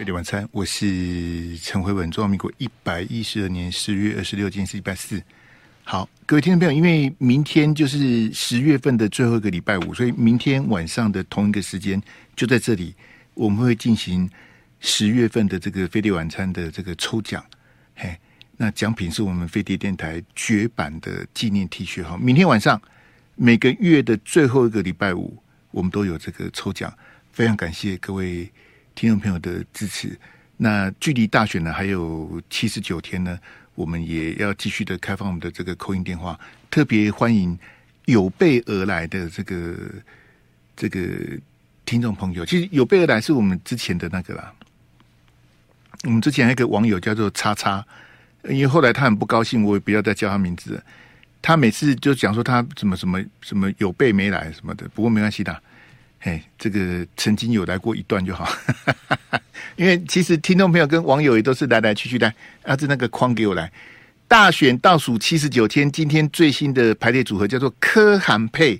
[0.00, 2.10] 飞碟晚餐，我是陈慧文。
[2.10, 5.22] 中华民国一百一十二年十月二十六，今天是礼拜四。
[5.84, 12.02] 好，各位听众朋友，因为明天就是十月份的最后一个礼拜五，所以明天晚上的同一个时间
[12.34, 12.94] 就在这里，
[13.34, 14.26] 我们会进行
[14.78, 17.44] 十月份的这个飞碟晚餐的这个抽奖。
[17.94, 18.18] 嘿，
[18.56, 22.02] 那奖品是我们飞碟电台绝版的纪念 T 恤。
[22.02, 22.80] 哈，明天晚上
[23.36, 25.36] 每个月的最后一个礼拜五，
[25.70, 26.90] 我们都有这个抽奖。
[27.32, 28.50] 非常感谢各位。
[28.94, 30.18] 听众朋友的支持，
[30.56, 33.38] 那距离大选呢还有七十九天呢，
[33.74, 36.38] 我们也要继续的开放我们的这个 call in 电话，
[36.70, 37.58] 特别欢迎
[38.04, 39.74] 有备而来的这个
[40.76, 41.00] 这个
[41.86, 42.44] 听众朋友。
[42.44, 44.52] 其实有备而来是我们之前的那个啦，
[46.04, 47.84] 我们之前那个网友叫做叉叉，
[48.44, 50.82] 因为后来他很不高兴，我也不要再叫他名字。
[51.42, 55.62] 他每次就讲说他什么什么什么有备没来什么的，不过没关系的。
[56.22, 58.46] 嘿，这个曾经有来过一段就好，
[59.76, 62.30] 因为其实听众朋友跟网友也都是来来去去的。
[62.62, 63.72] 啊，这那个框给我来，
[64.28, 68.78] 大选倒数七十九天，今天最新的排列组合叫做柯韩配，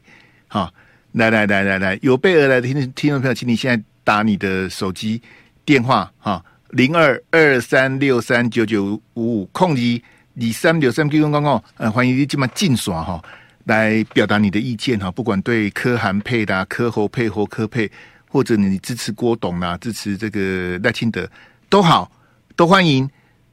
[0.48, 0.70] 好，
[1.12, 5.22] 来来来来来，有备而来的听听众朋友，请你现在打你的手机
[5.64, 10.02] 电话哈，零二二三六三九九五五空一
[10.34, 13.25] 你三六三九九五五，呃，欢迎你今晚进耍哈。
[13.64, 17.91] 来表达你的意见哈，不管对柯韩配的、柯侯配或柯配，
[18.27, 21.30] 或者你支持郭董啦，支持这个赖清德
[21.69, 22.11] 都好，
[22.56, 23.08] 都欢迎。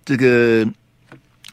[0.06, 0.66] 这个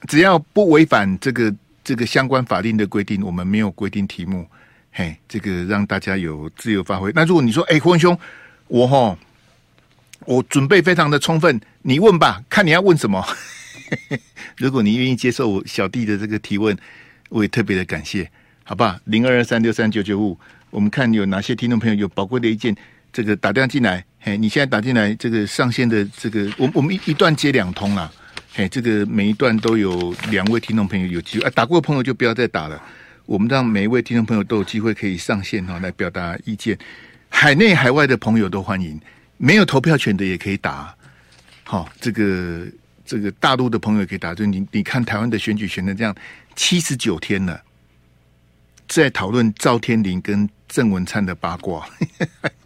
[0.07, 4.49] 只要不违反这个这个相关法令的规定，我们没有规定题目，
[4.93, 7.11] 嘿，这个让大家有自由发挥。
[7.15, 8.17] 那如果你说，哎，胡文兄，
[8.69, 9.19] 我哈，
[10.25, 13.27] 我准备非常的充分，你问吧，看你要问什么。
[14.57, 16.77] 如果你愿意接受我小弟的这个提问，
[17.29, 18.31] 我也特别的感谢。
[18.67, 20.39] 好吧，零二二三六三九九五，
[20.71, 22.75] 我们看有哪些听众朋友有宝贵的意见，
[23.13, 28.11] 这个打电话进来，嘿，你现在打进来，这个上线的这个，我我们一一段接两通啦，
[28.55, 32.83] 嘿，这个每一段都有两位听众朋友有机会，啊，打过的朋友就不要再打了，
[33.27, 36.79] 我们让每一位听众朋友都有机会可以上线哈，来表达意见，
[37.29, 38.99] 海内海外的朋友都欢迎，
[39.37, 40.97] 没有投票权的也可以打，
[41.65, 42.67] 好，这个
[43.05, 46.17] 这个大陆的朋友可以打，就你你看台湾的选举选的这样
[46.57, 47.61] 七十九天了。
[48.87, 51.85] 在讨论赵天麟跟郑文灿的八卦，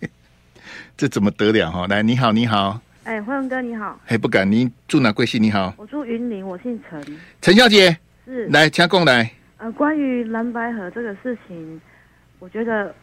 [0.97, 1.87] 这怎么得了哈？
[1.87, 5.43] 来，你好，你好，哎，辉文哥你好，哎，不敢，你住哪贵姓？
[5.43, 7.03] 你好，我住云林，我姓陈，
[7.41, 7.97] 陈小姐
[8.27, 9.31] 是来，请共来。
[9.59, 11.81] 呃，关于蓝白河这个事情，
[12.39, 12.95] 我觉得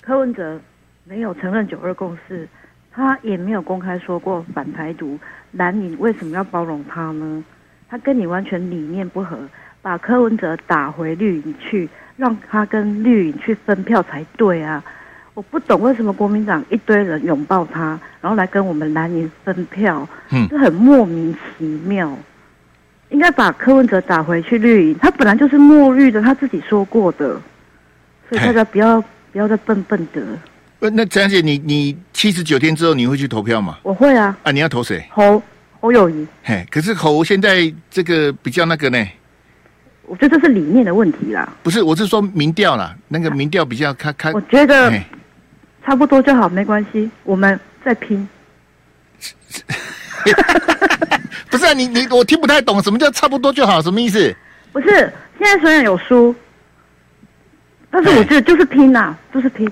[0.00, 0.60] 柯文哲
[1.04, 2.48] 没有承认九二共识，
[2.92, 5.18] 他也没有公开说过反台独，
[5.52, 7.44] 蓝营为什么要包容他呢？
[7.88, 9.38] 他跟你完全理念不合，
[9.80, 11.88] 把柯文哲打回绿营去。
[12.16, 14.82] 让他跟绿营去分票才对啊！
[15.34, 22.16] 我不懂为什么国民党一堆人拥抱他，然后来跟我们蓝营分票，嗯，这很莫名其妙。
[23.10, 27.40] 应该把柯文哲打回去绿营，他本来就是墨绿的，他自己说过的，
[28.28, 29.00] 所以大家不要
[29.30, 30.22] 不要再笨笨的。
[30.90, 33.78] 那陈姐，你你七十九天之后你会去投票吗？
[33.82, 34.36] 我会啊。
[34.42, 35.06] 啊，你要投谁？
[35.10, 35.42] 侯
[35.80, 36.26] 侯友宜。
[36.42, 39.06] 嘿，可是侯现在这个比较那个呢？
[40.06, 41.52] 我觉得这是理念的问题啦。
[41.62, 44.32] 不是，我是说民调啦，那个民调比较开开。
[44.32, 44.92] 我觉得
[45.84, 48.28] 差不多就好，没关系，我们再拼。
[51.50, 53.80] 不是啊，你你我听不太懂，什么叫差不多就好？
[53.82, 54.34] 什么意思？
[54.72, 54.88] 不是，
[55.38, 56.34] 现在虽然有输，
[57.90, 59.70] 但是我觉得就是拼呐，就是拼。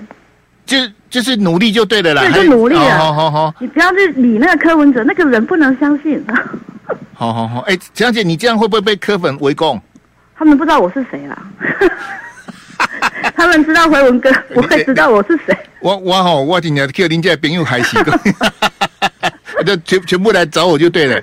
[0.65, 0.77] 就
[1.11, 2.23] 就是努力就对了啦。
[2.23, 2.97] 对，就努力啊！
[2.97, 6.19] 好好好，你不要去理那个柯文哲，那个人不能相信。
[7.13, 9.79] 好好好，哎，江姐，你这样会不会被柯粉围攻？
[10.37, 11.47] 他们不知道我是谁啦，
[13.35, 15.57] 他们知道回文哥， 不会知道我是谁。
[15.79, 18.03] 我我好，我今天叫林家朋友还行，
[19.65, 21.21] 就全全部来找我就对了。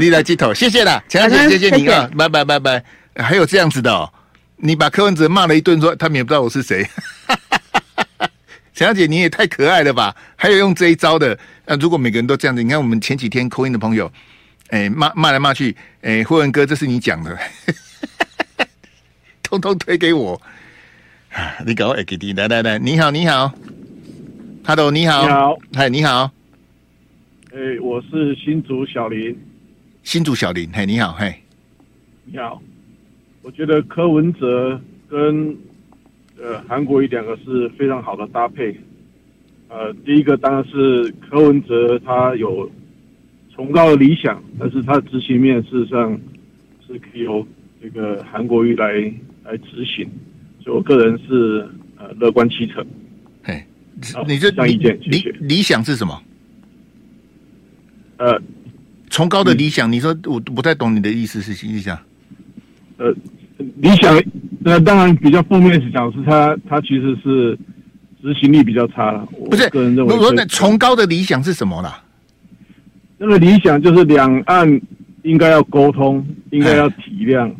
[0.00, 2.82] 你来接头，谢谢啦，陈小姐，谢谢你啊，拜拜拜拜。
[3.16, 4.10] 还有这样子的哦，
[4.56, 6.88] 你把柯文哲骂了一顿，说他们也不知道我是谁。
[8.74, 10.14] 陈小姐，你也太可爱了吧？
[10.34, 14.10] 还有用这一招的，那如果每个人都这样子，你看我们前几天 call in 的朋友，
[14.70, 17.36] 哎骂骂来骂去，哎霍文哥，这是你讲的。
[19.54, 20.40] 通通推给我，
[21.64, 23.52] 你搞 A K D 来来来，你好你好
[24.64, 26.28] ，Hello 你好，你好，嗨你好，
[27.52, 29.36] 哎、欸，我是新竹小林，
[30.02, 31.32] 新竹小林，嘿你好嘿，
[32.24, 32.60] 你好，
[33.42, 35.56] 我觉得柯文哲跟
[36.36, 38.76] 呃韩国瑜两个是非常好的搭配，
[39.68, 42.68] 呃，第一个当然是柯文哲他有
[43.54, 46.20] 崇高的理想，但是他的执行面事实上
[46.84, 47.46] 是可以由
[47.80, 49.14] 这个韩国瑜来。
[49.44, 50.08] 来执行，
[50.62, 51.68] 所以我个人是
[51.98, 52.84] 呃乐观其成。
[53.42, 53.64] 嘿，
[54.26, 56.22] 你这意见理理想是什么？
[58.16, 58.40] 呃，
[59.10, 62.02] 崇高的理想，你说我不太懂你的意思是意思啊？
[62.98, 63.14] 呃，
[63.76, 64.22] 理想，
[64.60, 67.58] 那当然比较负面是讲是他他其实是
[68.22, 69.26] 执行力比较差了。
[69.50, 72.02] 不是，个人认为，我说那崇高的理想是什么啦？
[73.18, 74.80] 那个理想就是两岸
[75.22, 77.52] 应该要沟通，应该要体谅，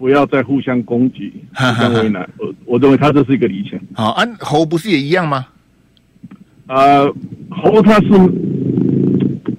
[0.00, 2.26] 不要再互相攻击、互相为难。
[2.38, 3.78] 我我认为他这是一个理想。
[3.92, 5.46] 好，啊，侯不是也一样吗？
[6.68, 7.04] 啊，
[7.50, 8.08] 侯他是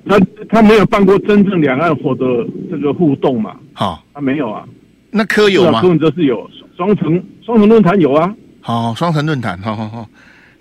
[0.08, 2.26] 他他没有办过真正两岸火的
[2.72, 3.56] 这个互动嘛？
[3.74, 4.66] 好，他没有啊。
[5.12, 5.80] 那柯有吗？
[5.80, 8.34] 柯文哲是有双城双城论坛有啊。
[8.62, 10.10] 好，双城论坛，好好好。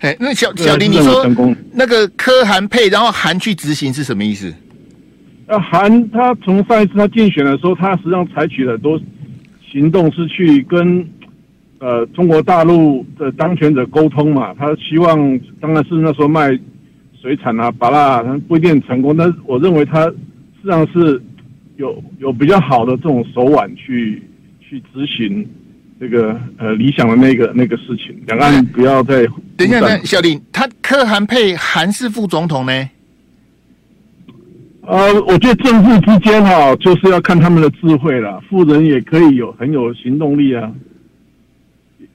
[0.01, 1.25] 哎，那小小林，你说
[1.73, 4.53] 那个柯韩配，然后韩去执行是什么意思？
[5.47, 8.99] 那韩他从上一次他竞选的时候，他实际上采取了很多
[9.71, 11.07] 行动，是去跟
[11.79, 14.53] 呃中国大陆的当权者沟通嘛。
[14.55, 16.49] 他希望当然是那时候卖
[17.21, 20.15] 水产啊、芭乐，不一定成功，但是我认为他实
[20.63, 21.21] 际上是
[21.77, 24.21] 有有比较好的这种手腕去。
[24.73, 25.45] 去执行
[25.99, 29.25] 这个呃理想的那个那个事情，两岸不要再
[29.57, 32.71] 等一下，等小林，他柯韩配韩式副总统呢？
[34.91, 38.41] 呃，我觉得政治之间哈、哦，就是要看他们的智慧了。
[38.49, 40.69] 富人也可以有很有行动力啊，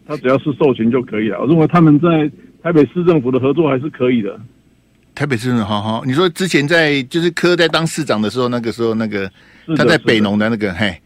[0.06, 1.40] 他只要是授权就可以了。
[1.40, 2.30] 我认为他们在
[2.62, 4.38] 台北市政府的合作还是可以的。
[5.14, 9.30] 台北市政府好好，你说之前在就是柯在当市长的时候，那个时候那个
[9.74, 11.00] 他在北农的那个嘿。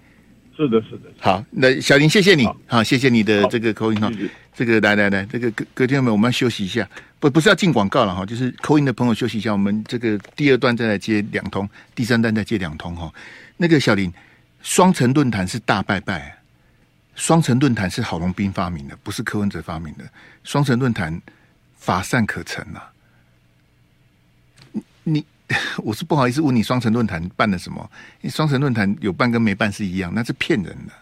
[0.60, 1.10] 是的，是的。
[1.18, 2.44] 好，那小林，谢谢你。
[2.44, 4.12] 好，好，谢谢你的这个 call in 哈。
[4.54, 6.86] 这个来来来，这个各各位听众们，我们要休息一下，
[7.18, 13.10] 不不是要进广告了哈，就是 call in 的朋友休息一下，我们这个第二段再来接两通，第三段再接两通哈。
[13.56, 14.12] 那个小林，
[14.60, 16.36] 双城论坛是大拜拜，
[17.14, 20.04] 双城论坛是郝龙斌发明的，不是柯文哲发明的。
[20.44, 21.18] 双城论坛
[21.78, 22.92] 乏善可陈啊，
[25.04, 25.24] 你。
[25.82, 27.90] 我是不好意思问你，双城论坛办了什么？
[28.28, 30.92] 双城论坛有办跟没办是一样，那是骗人的。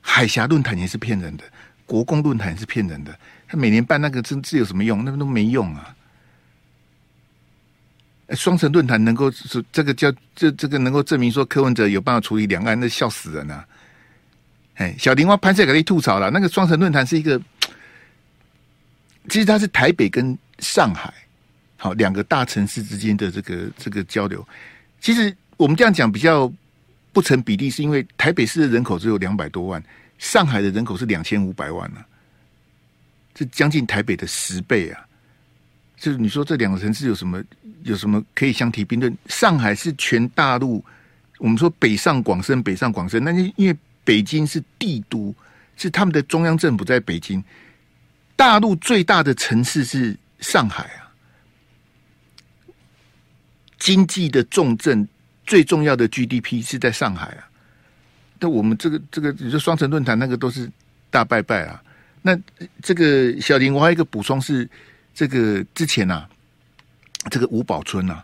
[0.00, 1.44] 海峡论坛也是骗人的，
[1.84, 3.14] 国共论坛也是骗人的。
[3.46, 5.04] 他每年办那个真是有什么用？
[5.04, 5.94] 那都没用啊！
[8.30, 13.66] 双城论坛能够是这个叫这这个能够证明说柯文哲有办法处理两岸，那笑死人啊！
[14.76, 17.38] 哎，小林蛙潘谢给你吐槽了，那个双城论坛是一个，
[19.28, 21.12] 其实它是台北跟上海。
[21.82, 24.46] 好，两个大城市之间的这个这个交流，
[25.00, 26.52] 其实我们这样讲比较
[27.10, 29.82] 不成比例，是因为台北市的人口只有两百多万，
[30.18, 32.04] 上海的人口是两千五百万呢、啊，
[33.32, 35.00] 这将近台北的十倍啊！
[35.96, 37.42] 就是你说这两个城市有什么
[37.84, 39.16] 有什么可以相提并论？
[39.28, 40.84] 上海是全大陆，
[41.38, 43.74] 我们说北上广深，北上广深，那就因为
[44.04, 45.34] 北京是帝都，
[45.78, 47.42] 是他们的中央政府在北京，
[48.36, 51.09] 大陆最大的城市是上海啊。
[53.80, 55.08] 经济的重镇，
[55.44, 57.48] 最重要的 GDP 是在上海啊。
[58.38, 60.70] 但我们这个这个，你说双城论坛那个都是
[61.10, 61.82] 大拜拜啊。
[62.22, 62.38] 那
[62.82, 64.68] 这个小林，我还有一个补充是，
[65.14, 66.28] 这个之前啊，
[67.30, 68.22] 这个吴宝春啊，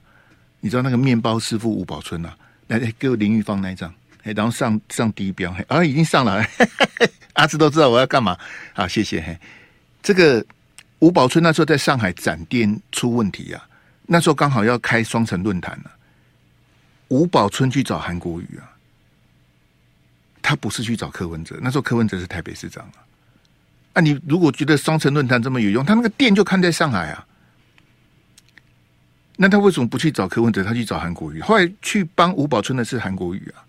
[0.61, 2.37] 你知道那个面包师傅吴宝春啊，
[2.69, 3.93] 来给我林玉芳那一张，
[4.23, 6.45] 哎，然后上上第一标，啊，已经上了，
[7.35, 8.37] 阿志都知道我要干嘛。
[8.75, 9.21] 好，谢谢。
[9.23, 9.39] 嘿，
[10.03, 10.45] 这个
[10.99, 13.67] 吴宝春那时候在上海展店出问题啊。
[14.07, 15.91] 那时候刚好要开双城论坛了，
[17.09, 18.71] 吴宝春去找韩国瑜啊，
[20.41, 21.59] 他不是去找柯文哲。
[21.61, 23.03] 那时候柯文哲是台北市长啊。
[23.95, 27.27] 啊，你如果觉得双城论坛这么有用，他那个店就看在上海啊。
[29.37, 30.63] 那他为什么不去找柯文哲？
[30.63, 31.41] 他去找韩国瑜。
[31.41, 33.65] 后来去帮吴宝春的是韩国瑜啊，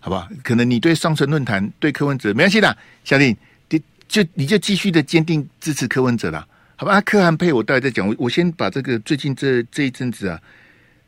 [0.00, 0.28] 好吧？
[0.42, 3.36] 可能你对双城论坛对柯文哲没关系的，小林，
[3.70, 6.46] 你就你就继续的坚定支持柯文哲啦。
[6.82, 8.08] 好吧，柯韩配我待会再讲。
[8.08, 10.42] 我我先把这个最近这这一阵子啊，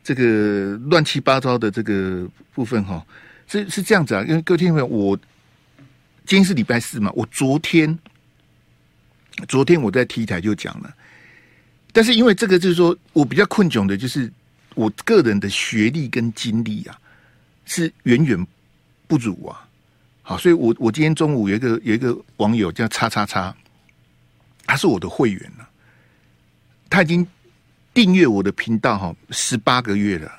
[0.05, 3.05] 这个乱七八糟的这个部分哈、
[3.45, 4.23] 是是这样子啊。
[4.25, 5.17] 因为各位听众朋友，我
[6.25, 7.99] 今天是礼拜四嘛，我昨天
[9.49, 10.95] 昨天我在 T 台就讲了，
[11.91, 14.31] 但是因为这个就是说我比较困窘的，就是
[14.75, 16.97] 我个人的学历跟经历啊，
[17.65, 18.47] 是远远
[19.07, 19.67] 不如啊。
[20.21, 23.53] 好，所以我我今天中午有一个有一个网友叫叉叉叉。
[24.67, 25.51] 他是我的会员，
[26.95, 27.27] 他已经
[27.93, 30.31] 订阅我的频道哈十八个月了，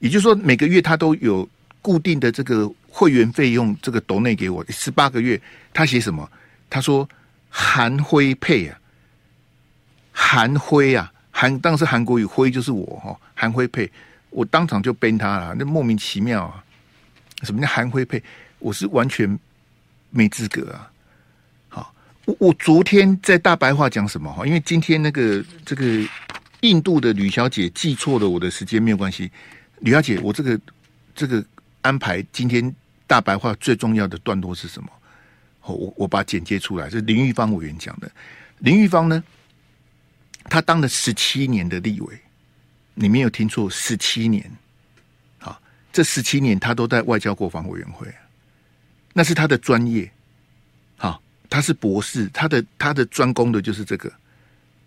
[0.00, 1.48] 也就是说每个月他都有
[1.80, 5.40] 固定的这个会员费用，这个抖内给我十八个月。
[5.72, 6.28] 他写什么？
[6.68, 7.08] 他说
[7.48, 8.76] 韩辉配啊，
[10.10, 13.88] 韩辉啊，韩当时韩国语辉就是我哈，韩辉配，
[14.30, 16.64] 我当场就 ban 他了，那莫名其妙啊！
[17.44, 18.20] 什么叫韩辉配？
[18.58, 19.38] 我是完全
[20.10, 20.90] 没资格啊！
[22.28, 24.46] 我我昨天在大白话讲什么哈？
[24.46, 26.06] 因为今天那个这个
[26.60, 29.30] 印度的吕小姐记错了我的时间没有关系，
[29.80, 30.60] 吕小姐，我这个
[31.14, 31.42] 这个
[31.80, 32.74] 安排今天
[33.06, 34.90] 大白话最重要的段落是什么？
[35.62, 38.10] 我我把它剪接出来，是林玉芳委员讲的。
[38.58, 39.24] 林玉芳呢，
[40.44, 42.18] 她当了十七年的立委，
[42.92, 44.44] 你没有听错，十七年。
[45.38, 45.58] 好，
[45.90, 48.06] 这十七年她都在外交国防委员会，
[49.14, 50.12] 那是她的专业。
[51.48, 54.12] 他是博士，他的他的专攻的就是这个。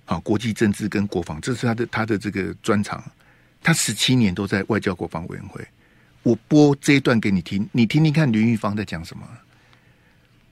[0.06, 3.02] 啊，国际政治跟国防，这是他的他的这个专长。
[3.64, 5.66] 他十七年都在外交国防委员会。
[6.24, 9.24] 我播这一段给你听，你听听看林玉芳在讲什么。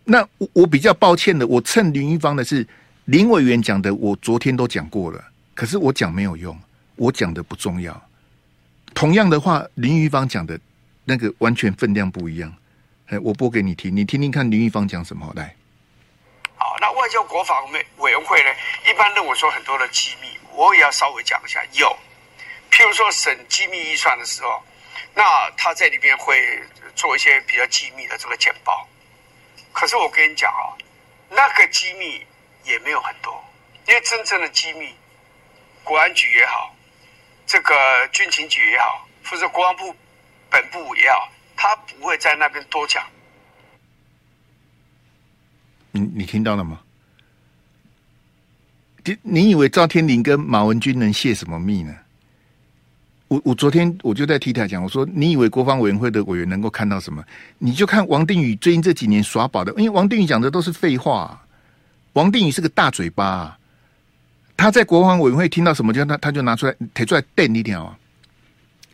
[0.06, 2.66] 那我我比较抱歉的，我蹭林玉芳的是
[3.06, 5.22] 林委员讲的，我昨天都讲过了。
[5.54, 6.58] 可是我讲没有用，
[6.96, 8.01] 我讲的不重要。
[8.94, 10.58] 同样的话，林玉芳讲的
[11.04, 12.54] 那个完全分量不一样。
[13.08, 15.54] 哎，我播给你听，你听听看林玉芳讲什么来。
[16.60, 18.54] 好，那外交国防委委员会呢？
[18.86, 21.63] 一般认为说很多的机密，我也要稍微讲一下。
[21.72, 21.98] 有，
[22.70, 24.62] 譬如说审机密预算的时候，
[25.16, 26.62] 那他在里面会
[26.96, 28.86] 做一些比较机密的这个简报。
[29.72, 30.75] 可是我跟你讲啊，
[31.30, 32.28] 那个机密
[32.66, 33.42] 也没有很多，
[33.88, 34.94] 因为真正的机密，
[35.86, 36.75] 国安局也好，
[37.48, 39.96] 这个军情局也好，或者国防部
[40.50, 43.10] 本部也好，他不会在那边多讲。
[45.91, 46.79] 你你听到了吗？
[49.05, 51.96] 你你以为赵天林跟马文君能泄什么密呢？
[53.27, 57.24] 我我昨天我就在 T 台讲，我说你以为国防委员会的委员能够看到什么？
[57.60, 61.39] 你就看王定宇最近这几年耍宝的，因为王定宇讲的都是废话。
[62.13, 63.58] 王定宇是个大嘴巴，
[64.58, 67.98] 他在国防委员会听到什么，就他他就拿出来提出来瞪一条啊，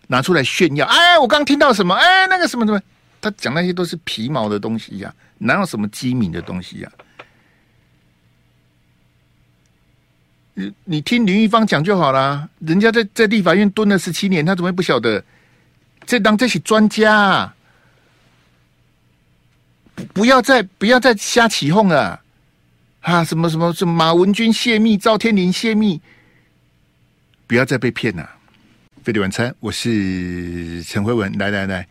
[0.08, 0.86] 拿出来炫耀。
[0.86, 1.96] 哎，我刚听到什么？
[1.96, 2.82] 哎，那个什么什么，
[3.26, 6.92] 他讲那些都是皮毛的东西呀、哪有什么机敏的东西呀、
[10.54, 12.48] 你你听林玉芳讲就好了。
[12.60, 15.24] 人家在在立法院蹲了十七年，他怎么会不晓得？
[16.06, 17.56] 这当这些专家、啊，
[20.14, 22.22] 不要再不要再瞎起哄了
[23.02, 23.24] 啊！
[23.24, 26.00] 什么什么什么马文君泄密，赵天麟泄密，
[27.48, 28.30] 不要再被骗了。
[29.04, 31.88] 费力晚餐，我是陈辉文，来来来，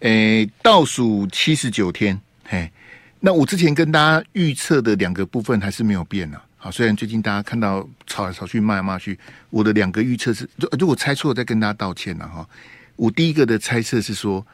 [0.00, 2.70] 诶，倒数七十九天，嘿。
[3.18, 6.40] 那我之前跟大家预测的两个部分还是没有变呢。
[6.58, 9.18] 好，虽然最近大家看到吵来吵去、骂来骂去，
[9.50, 10.48] 我的两个预测是，
[10.78, 12.48] 如果猜错再跟大家道歉了哈。
[12.94, 14.46] 我第一个的猜测是说，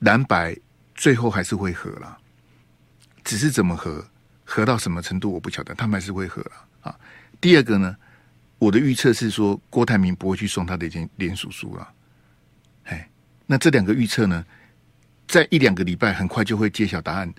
[0.00, 0.56] 蓝白
[0.94, 2.18] 最后还是会合了，
[3.24, 4.06] 只是怎么合，
[4.44, 6.52] 合到什么程度我不晓得，他们还是会合了
[6.82, 6.94] 啊。
[7.40, 7.96] 第二个呢，
[8.58, 11.88] 我的预测是说，郭台铭不会去送他的一件连署书了。
[12.84, 13.08] 哎，
[13.46, 14.44] 那这两个预测呢，
[15.30, 17.32] 在一两个礼拜很快就会揭晓答案。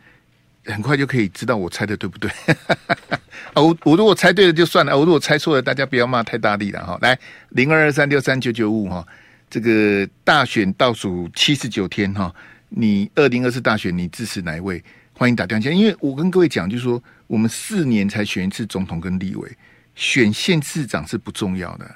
[0.66, 2.30] 很快就可以知道我猜的对不对
[3.56, 3.60] 啊！
[3.60, 6.96] 我我如果猜对了就算了，我如果猜错了，大家不要骂太大力了哈。
[7.02, 7.18] 来，
[7.50, 9.04] 零二二三六三九九五哈，
[9.50, 12.32] 这个大选倒数七十九天哈，
[12.70, 14.84] 你二零二四大选你支持哪一位？
[15.14, 19.52] 欢迎打电话，因为我跟各位讲，就是说我们四年才选一次总统跟立委，
[19.96, 21.96] 选县市长是不重要的。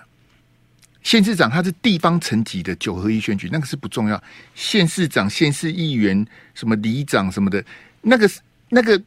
[1.06, 4.22] 县市长他是地方层级的九合一选举，那个是不重要。
[4.56, 7.64] 县市长、县市议员、什么里长什么的，
[8.02, 8.30] 那个。
[8.68, 9.00] 那个、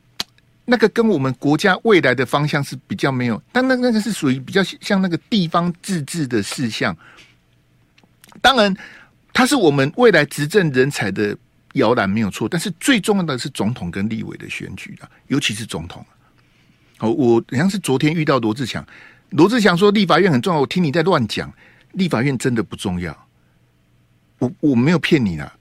[0.64, 6.97] 那个跟我们国家未来的方向是比较没有，但那那个是属于比较像那个地方自治的事项。
[8.40, 8.75] 当然，
[9.33, 11.37] 它是我们未来执政人才的
[11.73, 12.49] 摇篮，没有错。
[12.49, 16.07] 但是最重要的是总统跟立委的选举啊，尤其是总统。
[17.00, 18.87] 哦，我好像是昨天遇到罗志强，
[19.31, 21.52] 罗志强说立法院很重要，我听你在乱讲，
[21.92, 23.16] 立法院真的不重要。
[24.38, 25.52] 我我没有骗你啦。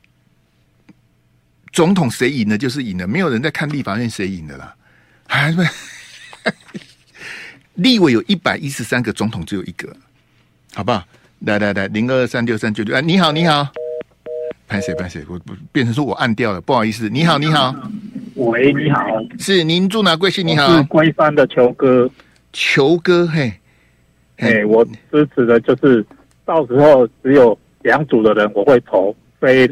[1.73, 4.75] 总统谁赢了就是赢了，没有人在看立法院谁赢的啦。
[5.27, 5.57] 还是
[7.75, 9.95] 立委有一百一十三个，总统只有一个，
[10.73, 11.03] 好不好？
[11.41, 13.67] 来来来，零二三六三九九，哎，你好，你好，
[14.67, 15.23] 拍谁拍谁？
[15.29, 17.07] 我不变成说我按掉了，不好意思。
[17.09, 17.75] 你好，你好，
[18.33, 19.05] 喂，你好，
[19.37, 20.47] 是您住哪贵姓？
[20.47, 22.09] 你好，是龟山的球哥，
[22.51, 23.53] 球哥，嘿，
[24.37, 26.03] 嘿，我支持的就是
[26.47, 29.69] 到时候只有两组的人，我会投非。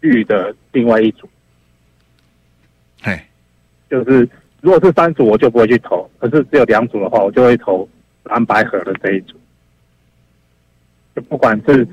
[0.00, 1.26] 绿的另外一组，
[3.02, 3.18] 嘿，
[3.88, 4.28] 就是
[4.60, 7.88] 如果是三组，我就不会去投；可是只有两组的话，我就会投
[8.24, 9.34] 蓝白河的这一组。
[11.16, 11.88] 就不管是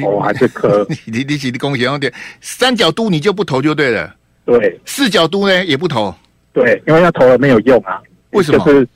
[0.00, 4.12] 投还是磕， 你你你恭喜有点三角都你就不投就对了。
[4.44, 6.12] 对，四角都呢也不投。
[6.52, 8.02] 对，因为要投了没有用啊。
[8.30, 8.64] 为什么？
[8.64, 8.88] 就是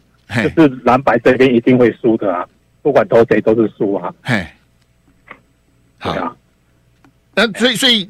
[0.57, 2.45] 就是蓝白这边一定会输的啊，
[2.87, 4.15] 不管投谁都是输啊。
[4.23, 4.47] 嘿，
[5.99, 6.37] 好啊。
[7.35, 8.09] 那所以所以。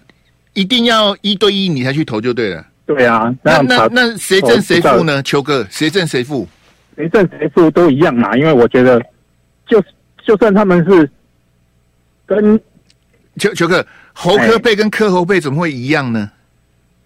[0.57, 2.67] 一定要一对一，你才去投就对了。
[2.87, 5.23] 对啊，那那那谁胜谁负呢？
[5.23, 6.49] 球哥，谁胜谁负？
[6.97, 8.99] 谁胜谁负都一样嘛，因为我觉得
[9.67, 9.85] 就
[10.25, 11.11] 就算他们是
[12.25, 12.59] 跟
[13.37, 16.31] 球球哥，侯科贝跟科侯贝怎么会一样呢？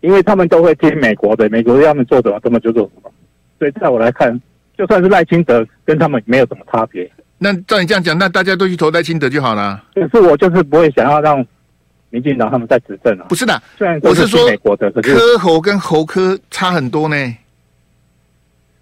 [0.00, 3.12] 因为他们都会听美国的，美国要他们做什么，他们就做什么。
[3.58, 4.40] 所以在我来看，
[4.78, 7.10] 就算是赖清德跟他们没有什么差别。
[7.42, 9.82] 那照你这样讲，那大家都去投赖清德就好了。
[9.94, 11.42] 可是我就是不会想要让
[12.10, 13.24] 民进党他们在执政啊。
[13.30, 17.16] 不是的，虽然我是说美国的，柯侯跟侯科差很多呢。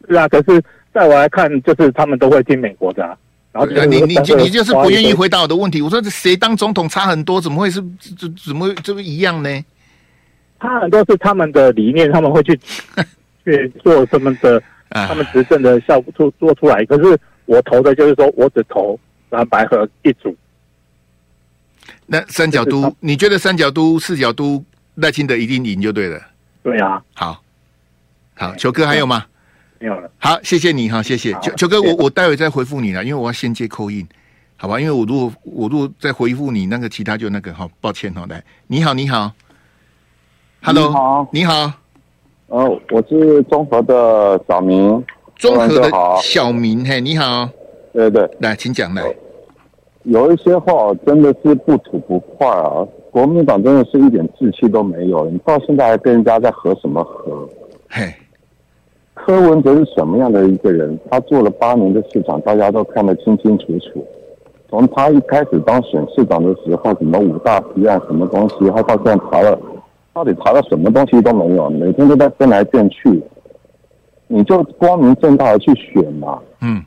[0.09, 0.61] 是啊，可是
[0.93, 3.17] 在我来看，就是他们都会听美国的啊。
[3.53, 5.81] 然后你你你你就是不愿意回答我的问题。
[5.81, 7.81] 我说这谁当总统差很多，怎么会是
[8.19, 9.65] 怎怎么这么一样呢？
[10.61, 12.59] 差很多是他们的理念，他们会去
[13.45, 14.61] 去做他们的，
[14.91, 16.85] 他们执政的效果做做出来。
[16.87, 17.17] 可是
[17.49, 18.99] 我投的就是说我只投
[19.31, 20.37] 蓝白合一组。
[22.05, 24.63] 那三角都，你觉得三角都、四角都
[24.97, 26.21] 赖清德一定赢就对了。
[26.63, 27.43] 对啊，好，
[28.35, 29.25] 好，球哥还有吗？
[29.79, 30.11] 没有了。
[30.19, 34.07] 好，谢谢你哈，谢谢球球哥，我我待会再回复你了，因为我要先接 call in，
[34.57, 34.79] 好吧？
[34.79, 39.33] 因为我如果我如果再回复你，那个其他就那个好，抱歉哈，来，你好，你好。
[40.61, 41.73] Hello，你好，你好，
[42.49, 45.03] 呃，我是中和的小明，
[45.39, 45.89] 中和的
[46.21, 47.49] 小明，嘿，你好，
[47.93, 49.03] 对对，来，请讲来。
[50.03, 52.85] 有一些话真的是不吐不快啊！
[53.13, 57.49] 国民党真的是一点志气都没有，你到现在还跟人家在和什么和？
[57.89, 58.13] 嘿，
[59.15, 60.99] 柯文哲是什么样的一个人？
[61.09, 64.05] 他做了八年的市长，大家都看得清清楚楚。
[64.69, 69.57] 从他一开始当选市长的时候，什么五大提案，什么东西，他到现在查了。
[70.15, 73.23] 到底查了什么东西都没有，每天都在变来变去，
[74.29, 76.39] 你就光明正大的去选嘛。
[76.61, 76.85] 嗯，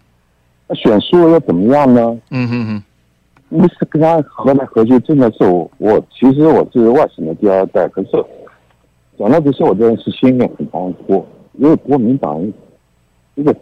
[0.67, 2.17] 那选输了又怎么样呢？
[2.29, 2.83] 嗯哼哼，
[3.49, 8.11] 你是跟他合来合去，真的是我我其实我是外省的第二代，可是
[9.19, 12.41] 讲到这些，我真的是心里很难过，因为国民党
[13.35, 13.53] 一个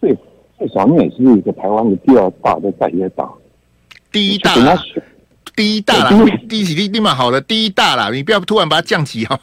[0.00, 0.16] 最
[0.58, 3.32] 最少你也是一个台湾的第二大的在野党，
[4.12, 4.54] 第一大。
[5.56, 6.10] 第一大啦，
[6.48, 9.36] 第一第一嘛好了，第一大啦，你不要突然把它降级哈。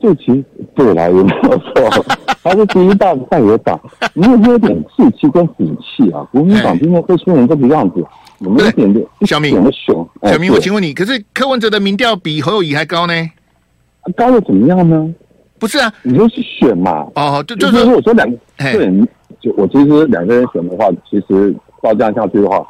[0.00, 2.04] 对，就其实对来也没有错，
[2.42, 3.78] 他是第一大的在野党，
[4.14, 6.26] 你有没有点志气跟底气啊？
[6.32, 8.04] 国民党今天会出成这个样子，
[8.38, 9.50] 有没有一点点小明，
[10.22, 13.12] 小明，我请问你，可是柯文哲的民调比侯友谊还高呢？
[14.16, 15.14] 高又怎么样呢？
[15.58, 17.06] 不是啊，你就是选嘛。
[17.14, 18.38] 哦，就就是我说两个
[18.78, 19.06] 人，
[19.40, 22.66] 就我其实两个人选的话，其实照这样下去的话。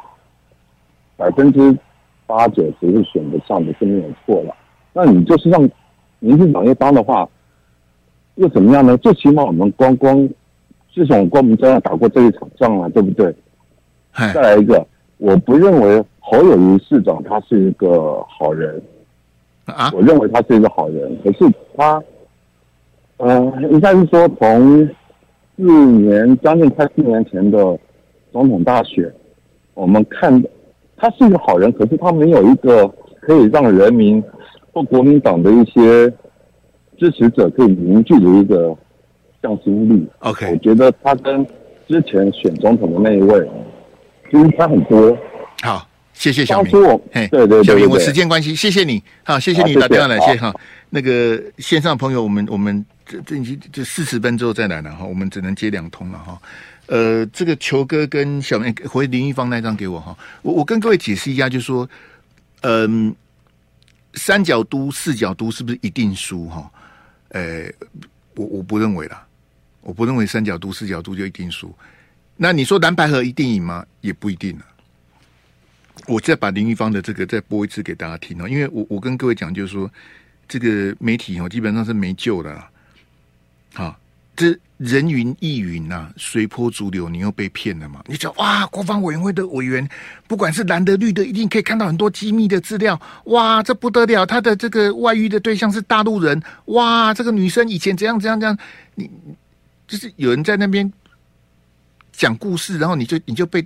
[1.17, 1.77] 百分之
[2.25, 4.55] 八九十是选得上的，是没有错了。
[4.91, 5.61] 那你就是让
[6.21, 7.27] 民进党一当的话，
[8.35, 8.95] 又怎么样呢？
[8.97, 10.29] 最起码我们光光
[10.93, 13.35] 自从光明正大打过这一场仗了，对不对？
[14.33, 18.81] 再来一个，我不认为侯友宜市长他是一个好人
[19.65, 22.01] 啊，我认为他是一个好人，可是他，
[23.17, 24.87] 呃，应该是说从
[25.57, 27.77] 四年将近快四年前的
[28.31, 29.11] 总统大选，
[29.73, 30.41] 我们看。
[31.03, 32.87] 他是一个好人，可是他没有一个
[33.21, 34.23] 可以让人民
[34.71, 36.11] 或国民党的一些
[36.97, 38.75] 支持者可以凝聚的一个
[39.41, 40.07] 向心力。
[40.19, 41.45] OK，我觉得他跟
[41.87, 43.49] 之前选总统的那一位
[44.29, 45.17] 其实差很多。
[45.61, 46.71] 好，谢谢小明。
[47.11, 49.01] 嘿，对对对，小明，我时间关系，谢谢你。
[49.23, 50.53] 好，谢谢你打电话来，谢谢哈。
[50.89, 56.39] 那个线上朋友，我们我们这这已经这四十分之后再来了哈，我们只能接两通了哈。
[56.87, 61.87] 呃，这个球哥跟小明回林玉芳那张给我哈，我我跟各位解释一下，就是说，
[62.61, 63.15] 嗯、呃，
[64.13, 66.71] 三角都、四角都是不是一定输哈？
[67.29, 67.71] 呃，
[68.35, 69.25] 我我不认为啦，
[69.81, 71.73] 我不认为三角都、四角都就一定输。
[72.35, 73.85] 那你说蓝白合一定赢吗？
[74.01, 74.65] 也不一定了。
[76.07, 79.89] 我再把林玉芳的这个再播一次给大家听哦，因为我我跟各位讲，就是说，
[80.47, 82.69] 这个媒体哦基本上是没救的啦，
[83.73, 83.97] 好。
[84.35, 88.01] 这人云亦云呐、随波逐流，你又被骗了嘛？
[88.07, 89.87] 你讲哇，国防委员会的委员，
[90.27, 92.99] 不管是蓝的绿的，一定可以看到很多机密的资料。
[93.25, 96.41] 哇，这不得了，他的这个外遇的对象是大陆人。
[96.65, 98.57] 哇，这个女生以前怎样怎样怎样，
[98.95, 99.11] 你
[99.87, 100.91] 就是有人在那边
[102.13, 103.63] 讲故事，然后你就你就被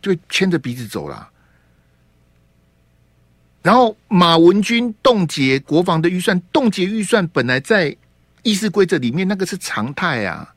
[0.00, 1.28] 就牵着鼻子走了。
[3.62, 7.96] 然后马文君冻结国防的预算，冻结预算本来在。
[8.44, 10.54] 议事规则里面那个是常态啊，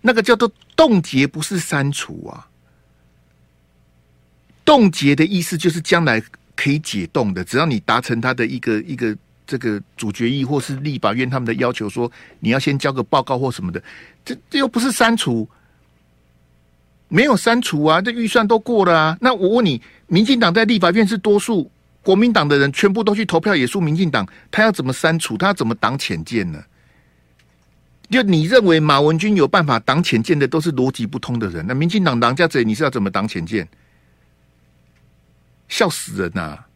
[0.00, 2.48] 那个叫做冻结，不是删除啊。
[4.64, 6.22] 冻结的意思就是将来
[6.56, 9.16] 可以解冻的，只要你达成他的一个一个
[9.46, 13.82] 这个主决议或是立法院他们的要求，说你要先交个报告或什么的，
[14.24, 15.48] 这这又不是删除，
[17.08, 19.18] 没有删除啊，这预算都过了啊。
[19.20, 21.68] 那我问你，民进党在立法院是多数，
[22.02, 25.36] 国民党的人全部都去投票也输民进党，他要怎么删除？
[25.36, 26.62] 他要怎么挡浅见呢？
[28.10, 31.64] 就你认为马文君有办法挡浅见的，都是逻辑不通的人。
[31.66, 33.68] 那民进党当家贼，你是要怎么挡浅见？
[35.68, 36.66] 笑死人呐、啊！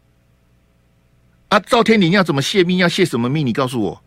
[1.49, 2.77] 啊，赵天麟要怎么泄密？
[2.77, 3.43] 要泄什么密？
[3.43, 4.01] 你告诉我。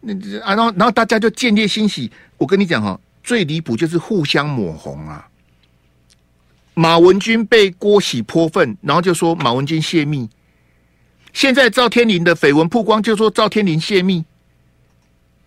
[0.00, 2.10] 那啊，然后然后大家就见猎心喜。
[2.38, 5.28] 我跟你讲哈，最离谱就是互相抹红啊。
[6.72, 10.30] 马文君被郭喜泼粪，然后就说马文君泄密。
[11.34, 14.24] 现在赵天麟的绯闻曝光，就说赵天麟泄密。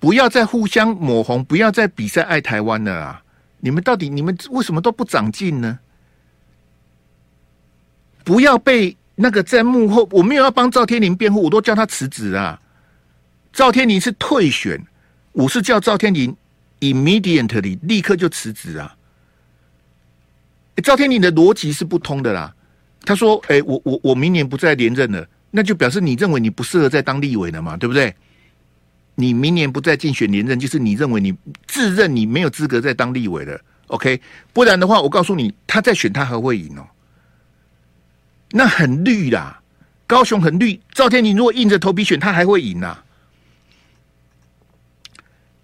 [0.01, 3.23] 不要再互相抹红，不要再比赛爱台湾了啊！
[3.59, 5.77] 你们到底你们为什么都不长进呢？
[8.23, 12.59] 不要被那个在幕后，我没有要帮赵天林辩护，我都叫他辞职啊！
[13.53, 14.83] 赵天林是退选，
[15.33, 16.35] 我是叫赵天林
[16.79, 18.97] immediately 立刻就辞职啊！
[20.83, 22.51] 赵天林的逻辑是不通的啦。
[23.05, 27.77] 他说：“哎，我我我明年不再连任了，那就表示你认为你不适合再当立委了嘛？
[27.77, 28.15] 对不对？”
[29.15, 31.35] 你明年不再竞选连任，就是你认为你
[31.67, 34.19] 自认你没有资格再当立委了，OK？
[34.53, 36.87] 不然的话，我告诉你，他再选他还会赢哦。
[38.51, 39.61] 那很绿啦，
[40.07, 40.79] 高雄很绿。
[40.91, 42.97] 赵天麟如果硬着头皮选，他还会赢呐。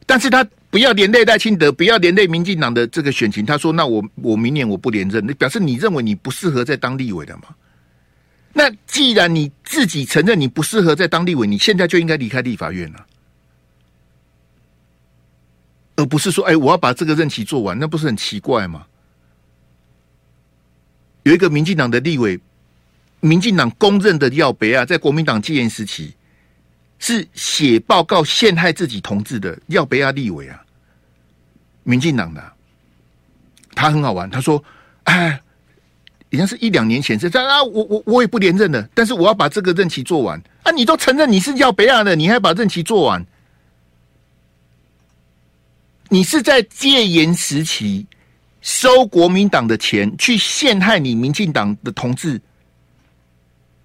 [0.06, 3.46] 但是他不要连累赖清德，不要连累民进党的这个选情。
[3.46, 7.44] 他说：“那我我明年我不连任，那表示你认为你不适合再当立委的嘛？
[8.54, 13.06] 那既然你自己承认你不适合再当立委，你现在就应该离开立法院了。”
[15.98, 18.86] 而不是说，哎，我要把这个任期做完，那不是很奇怪吗？
[21.24, 22.40] 有一个民进党的立委，
[23.20, 26.14] 民进党公认的要北啊，在国民党戒严时期
[27.00, 30.64] 是写报告陷害自己同志的要北亚立委啊，
[31.84, 32.54] 民进党的，
[33.74, 34.64] 他很好玩，他说，
[35.06, 35.32] 哎，
[36.32, 43.26] 好像是一两年前是这样啊，我我我也不连任了，但是我要把这个任期做完啊，你都承认你是要北亚的，你还把任期做完？
[46.10, 48.06] 你是在戒严时期
[48.62, 52.42] 收国民党的钱去陷害你民进党的同志，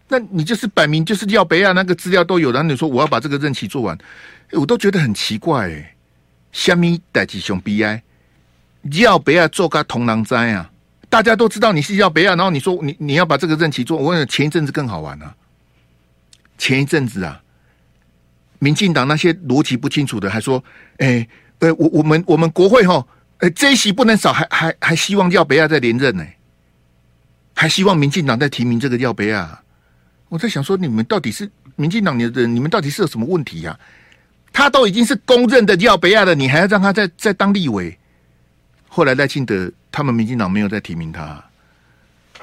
[0.08, 3.96] 那你就是摆明就是要北亚那个资料都有，然后你说我要把这个任期做完，
[4.52, 5.94] 我都觉得很奇怪哎。
[6.52, 8.02] 虾米代志上悲哀，
[8.90, 10.70] 要北亚做个同狼灾啊！
[11.08, 15.34] 大家都知道你是要北亚，然后你说你你要把这个任期做，我问前一阵子更好玩啊。
[16.58, 17.42] 前一阵子啊，
[18.58, 20.62] 民进党那些逻辑不清楚的还说，
[20.98, 21.26] 哎、
[21.62, 23.06] 对，我我们我们国会哈，
[23.38, 26.26] 呃，这一席不能少，还还还希望廖北亚再连任呢，
[27.54, 29.60] 还希望民进党再提名这个廖北亚。
[30.28, 33.78] 我在想说，你们到底是民进党的人，你们到底是有什么问题呀？
[34.52, 37.96] 他都已经是公认的廖北亚了，你还要让他再再当立委？
[38.88, 41.44] 后来赖清德他们民进党没有再提名他，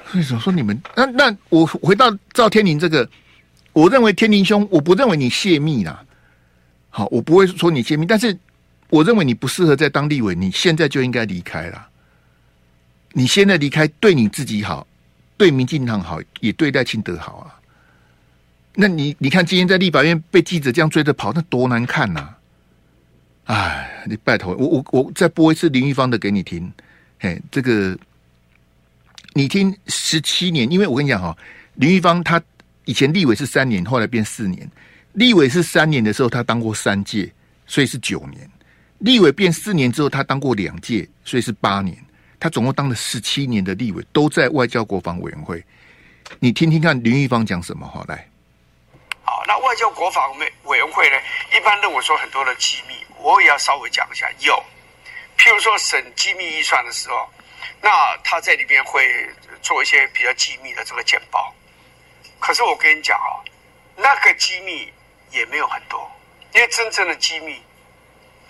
[0.10, 3.10] 所以说说你们那那我回到赵天林这个，
[3.74, 6.06] 我认为天林兄，我不认为你泄密啦。
[6.90, 8.38] 好，我不会说你泄密，但是。
[8.90, 11.88] 我认为你不适合在当立委，你现在就应该离开了。
[13.14, 14.86] 你现在离开，对你自己好，
[15.38, 17.56] 对民进党好，也对赖清德好啊。
[18.76, 22.36] 那你你看，今天在立法院被记者这样追着跑，那多难看呐、啊！
[23.46, 26.72] 哎，你拜托我我我再播一次林玉芳的给你听。
[27.20, 27.98] 嘿，这个
[29.34, 31.36] 你听十七年，因为我跟你讲哈，
[31.76, 32.42] 林玉芳她
[32.86, 34.70] 以前立委是三年，后来变四年。
[35.14, 37.32] 立委是三年的时候，她当过三届，
[37.66, 38.50] 所以是九年。
[39.00, 41.98] 立委变四年之后，他当过两届，所以是八年。
[42.40, 45.64] 他总共当了十七年的立委，都在外交国防委员会。
[46.40, 47.88] 你听听看林玉芳讲什么？
[47.88, 48.28] 好，来。
[49.24, 51.18] 好，那外交国防委委员会呢？
[51.56, 54.30] 一般认为说很多的机密，我也要稍微讲一下。
[54.40, 54.62] 有，
[55.38, 57.28] 譬如说审机密预算的时候，
[57.82, 57.90] 那
[58.24, 59.04] 他在里面会
[59.62, 61.54] 做一些比较机密的这个简报。
[62.40, 63.40] 可是我跟你讲啊，
[63.96, 64.92] 那个机密
[65.32, 66.10] 也没有很多，
[66.54, 67.62] 因为真正的机密。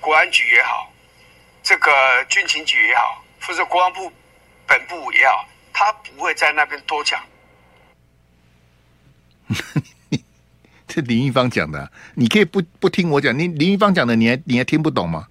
[0.02, 0.92] 国安局也好，
[1.64, 1.92] 这个
[2.28, 4.12] 军情局也好，或者国防部
[4.68, 7.22] 本部也好，他不会在那边多讲。
[10.88, 13.38] 这林玉芳讲的，你可以不不听我讲。
[13.38, 15.28] 你林玉芳讲的，你还你还听不懂吗？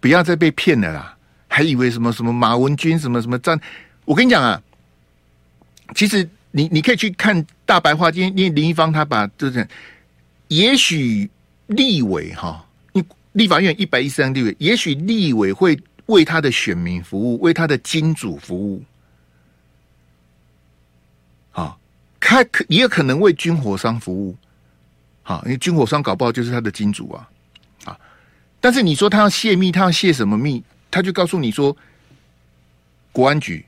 [0.00, 1.16] 不要再被骗了啦！
[1.48, 3.58] 还以为什么什么马文君什么什么战？
[4.04, 4.62] 我跟你讲啊，
[5.94, 9.66] 其实你你可以去看大白话，今天因为林玉芳他把就是，
[10.48, 11.30] 也许
[11.68, 12.65] 立委哈。
[13.36, 18.82] 立法院一百一十三立委，也许立委会为他的选民服务，为他的金主服务。
[21.52, 21.76] 啊，
[22.18, 24.34] 他可也可能为军火商服务。
[25.22, 27.28] 好，因为军火商搞不好就是他的金主啊。
[27.84, 27.98] 啊，
[28.58, 30.64] 但是你说他要泄密，他要泄什么密？
[30.90, 31.76] 他就告诉你说，
[33.12, 33.62] 国安局、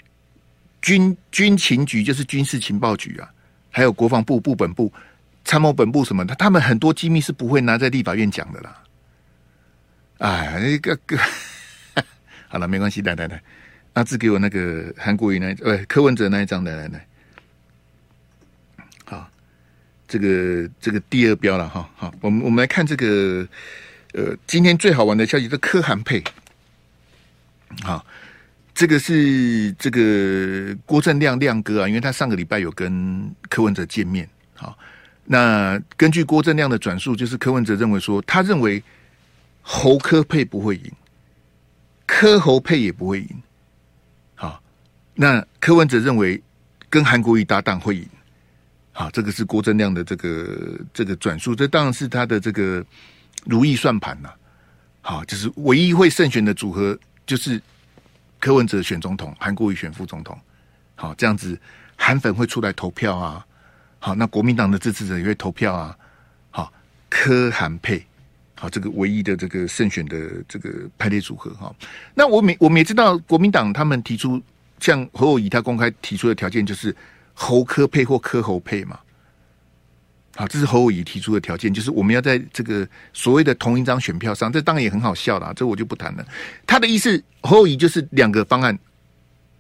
[0.81, 3.29] 军军情局就是军事情报局啊，
[3.71, 4.91] 还有国防部部本部、
[5.45, 8.83] 参谋本部什么的，他们很多机密是不会拿在立法院讲的啦。
[10.19, 11.17] 哎，那个个
[12.49, 13.41] 好了，没关系，来来来，
[13.93, 17.07] 阿志给我那个韩国瑜那呃柯文哲那一张，来来来，
[19.05, 19.31] 好，
[20.09, 23.47] 这个这个第二标了哈，好，我们我们来看这个
[24.13, 26.21] 呃今天最好玩的消息，是柯韩配，
[27.85, 28.05] 好，
[28.75, 34.77] 这个是这个郭正亮亮哥啊，因为他上个礼拜有跟柯文哲见面，好，
[35.25, 38.83] 那根据郭正亮的转述，就是柯文哲认为说，他认为。
[39.71, 40.91] 侯科配不会赢，
[42.07, 43.43] 柯侯配也不会赢。
[44.35, 44.63] 好，
[45.15, 46.43] 那柯文哲认为
[46.89, 48.09] 跟韩国瑜搭档会赢。
[48.93, 52.83] 好，这个是郭正亮的这个这个转述，这当然是他的这个
[53.45, 54.31] 如意算盘呐。
[55.03, 57.61] 好，就是唯一会胜选的组合就是
[58.41, 60.37] 柯文哲选总统，韩国瑜选副总统。
[60.95, 61.61] 好，这样子
[61.95, 63.47] 韩粉会出来投票啊。
[63.99, 65.95] 好，那国民党的支持者也会投票啊。
[66.51, 66.73] 好，
[67.11, 68.03] 柯韩配。
[68.61, 70.19] 好，这个唯一的这个胜选的
[70.49, 70.69] 这个
[70.99, 71.73] 排列组合哈。
[72.13, 74.43] 那我们我们也知道，国民党他们提出
[74.81, 76.95] 像侯友宜他公开提出的条件就是
[77.35, 78.99] 侯柯配或柯侯配嘛。
[80.35, 86.27] 好，这是侯友宜提出的条件，就是我们要在这个所谓的同一张选票上，这当然也很好笑啦，这我就不谈了。
[86.67, 88.77] 他的意思，侯友宜就是两个方案，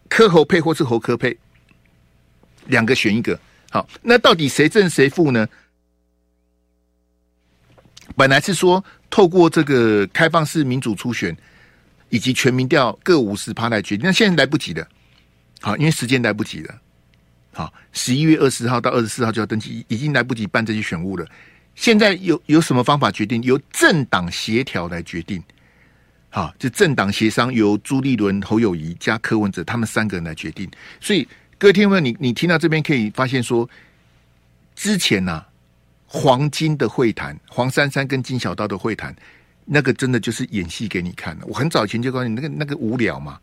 [0.08, 1.38] 柯侯配或是侯柯配，
[2.66, 3.38] 两个选一个。
[3.70, 5.46] 好，那到底谁正谁负呢？
[8.16, 11.36] 本来是说透过这个开放式民主初选
[12.08, 14.86] 以及全民调各五十趴来决定，那现在来不及了。
[15.60, 16.74] 好，因为时间来不及了。
[17.52, 21.26] 好，十一月二十号到二十四号就要登记，已经来不及办这些选务了。
[21.74, 23.42] 现在有有什么方法决定？
[23.42, 25.42] 由政党协调来决定。
[26.30, 30.68] 好，就政党协商，由朱立伦、侯友谊加柯文哲他们三个人来决定。
[31.00, 31.26] 所以
[31.58, 33.68] 各位听众，你你听到这边可以发现说，
[34.74, 35.47] 之前呐、啊。
[36.10, 39.14] 黄金的会谈，黄珊珊跟金小刀的会谈，
[39.66, 41.44] 那个真的就是演戏给你看的。
[41.46, 43.38] 我很早以前就告诉你，那个那个无聊嘛，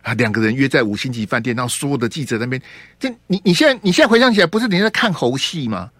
[0.00, 2.60] 啊，两个人约在五星级饭店，然后所有的记者那边，
[2.98, 5.90] 这你你现在你现在回想起来，不是你在看猴戏吗？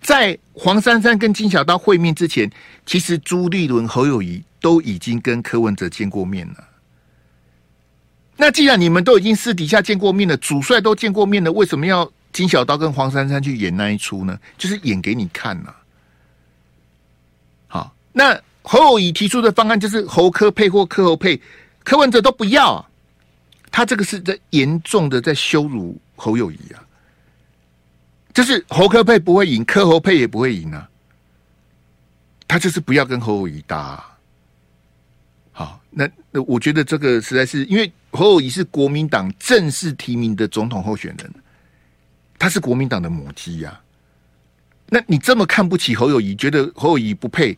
[0.00, 2.50] 在黄珊珊跟金小刀会面之前，
[2.86, 6.64] 其实朱立伦、侯友宜都已经跟柯文哲见过面了。
[8.38, 12.10] 那既然你们都已经私底下见过面了，主帅都见过面了，为什么要？
[12.36, 15.76] 金小刀跟黄珊珊去演那一出呢，就是演给你看呐、啊。
[17.66, 21.40] 好，那侯友谊提出的方案就是侯科配或柯侯配，
[21.82, 22.86] 柯文哲都不要、啊，
[23.70, 26.84] 他这个是在严重的在羞辱侯友谊啊。
[28.34, 30.86] 就是侯科配不会赢，柯侯配也不会赢啊。
[32.46, 34.04] 他就是不要跟侯友谊搭、
[35.52, 41.34] 好，那那我觉得这个实在是因为侯友谊是国民党正式提名的总统候选人。
[42.38, 43.80] 他是国民党的母鸡呀、
[44.88, 47.56] 那你这么看不起侯友谊，觉得侯友谊不配？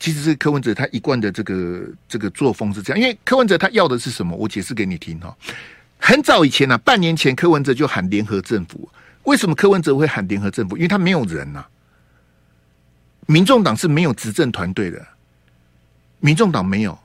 [0.00, 4.36] 其实是柯文哲他一贯的这个这个作风是这样，因为柯文哲他要的是什么？
[4.36, 5.34] 我解释给你听哈。
[5.98, 8.88] 很早以前呢、啊，半年前柯文哲就喊联合政府。
[9.22, 10.76] 为什么柯文哲会喊联合政府？
[10.76, 11.64] 因为他没有人呐、
[13.26, 15.06] 民众党是没有执政团队的，
[16.18, 16.98] 民众党没有。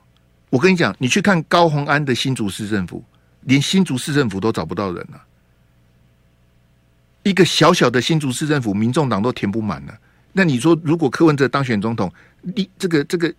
[0.50, 3.02] 我跟你讲，你去看高虹安的新竹市政府，
[3.42, 5.22] 连新竹市政府都找不到人了、
[7.22, 9.94] 一个小小的新竹市政府，民众党都填不满了。
[10.32, 13.32] 那你说，如果柯文哲当选总统，你这个这个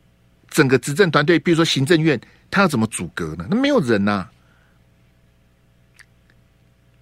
[0.50, 2.20] 整个执政团队，比如说行政院，
[2.52, 3.46] 他要怎么组阁呢？
[3.50, 4.28] 那没有人呐、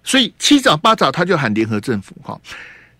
[0.04, 2.40] 所以七早八早他就喊联合政府哈。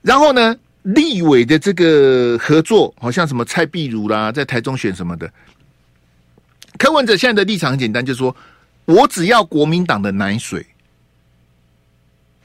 [0.02, 5.32] 然后呢，立委的这个合作，好像什么蔡壁如啦，在台中选什么的。
[6.76, 8.34] 柯文哲现在的立场很简单，就是说
[8.84, 10.66] 我只要国民党的奶水。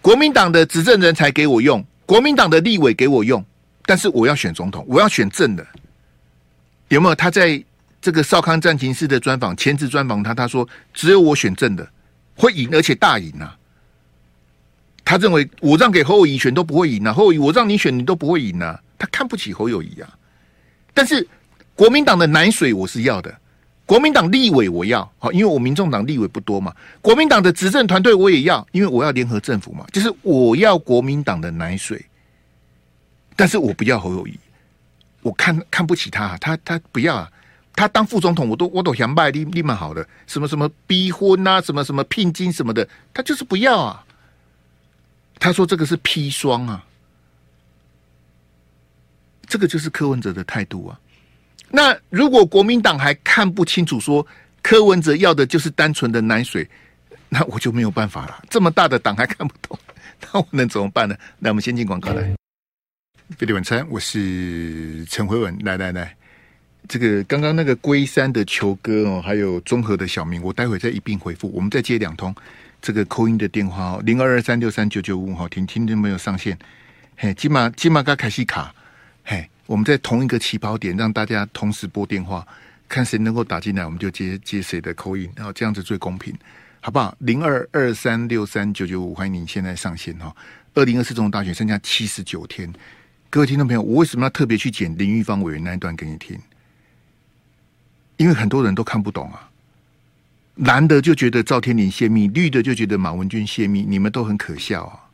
[0.06, 3.44] 国民党的执政人才给我用，国民党的立委给我用，
[3.88, 5.66] 但是我要选总统，我要选正的。
[6.90, 7.16] 有没有？
[7.16, 7.60] 他在
[8.00, 11.90] 这个少康战情室的专访，前次专访他，他说只有我选正的
[12.36, 13.58] 会赢，而且大赢啊。
[15.04, 18.80] 他认为我让给侯友宜选都不会赢啊，侯友宜我让你选你都不会赢啊。
[19.00, 20.08] 他看不起侯友宜啊。
[20.94, 21.28] 但是
[21.74, 23.36] 国民党的奶水我是要的。
[23.86, 26.76] 国民党立委我要好，因为我民众党立委不多嘛。
[27.02, 29.86] 国民党的执政团队我也要，因为我要联合政府嘛。
[29.94, 32.04] 就是我要国民党的奶水，
[33.36, 34.40] 但是我不要侯友谊，
[35.22, 37.32] 我看看不起他，他他不要啊，
[37.76, 44.04] 他当副总统我都我都想卖立立马好的，什么什么逼婚啊，什么什么聘金什么的，他就是不要啊。
[45.38, 46.84] 他说这个是砒霜啊，
[49.46, 51.00] 这个就是柯文哲的态度啊。
[51.70, 54.26] 那如果国民党还看不清楚，说
[54.62, 56.68] 柯文哲要的就是单纯的奶水，
[57.30, 58.44] 那我就没有办法了。
[58.50, 59.78] 这么大的党还看不懂，
[60.22, 61.16] 那我能怎么办呢？
[61.40, 62.34] 那我们先进广告来。
[63.38, 65.58] 飞碟晚餐，我是陈辉文。
[65.64, 66.16] 来来来，
[66.88, 71.52] 这个刚刚那个龟山的球哥哦，还有中和的小明，我待会再一并回复。
[71.52, 72.34] 我们再接两通
[72.82, 76.58] 这个扣音的电话哦，零二二三六三九九五哈，听听众没有上线。
[77.18, 78.74] 嘿，金马金马嘎凯西卡，
[79.24, 82.46] 嘿，我们在同一个起跑点，让大家同时拨电话，
[82.88, 86.34] 看谁能够打进来，我们就接接谁的口音然后这样子最公平，
[86.82, 87.16] 好不好？
[87.20, 90.36] 零二二三六三九九五，欢迎您现在上线哈。
[90.76, 92.72] 二零二四总统大选剩下七十九天，
[93.30, 96.38] 各位听众朋友，我为什么要特别去剪林玉芳委员那一段给你听？
[98.18, 99.50] 因为很多人都看不懂啊，
[100.56, 105.10] 蓝的就觉得赵天林泄密，绿的就觉得马文君泄密，你们都很可笑啊！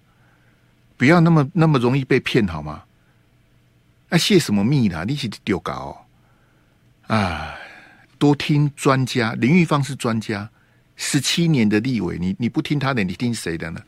[0.98, 2.84] 不要那么那么容易被骗好吗？
[4.12, 5.06] 那、啊、泄什么密啦？
[5.08, 6.06] 你是丢稿
[7.08, 7.56] 啊！
[8.20, 10.50] 多听专家，林玉芳是专家，
[10.98, 13.82] 十七年的立委，你你不听他的，你听谁的呢？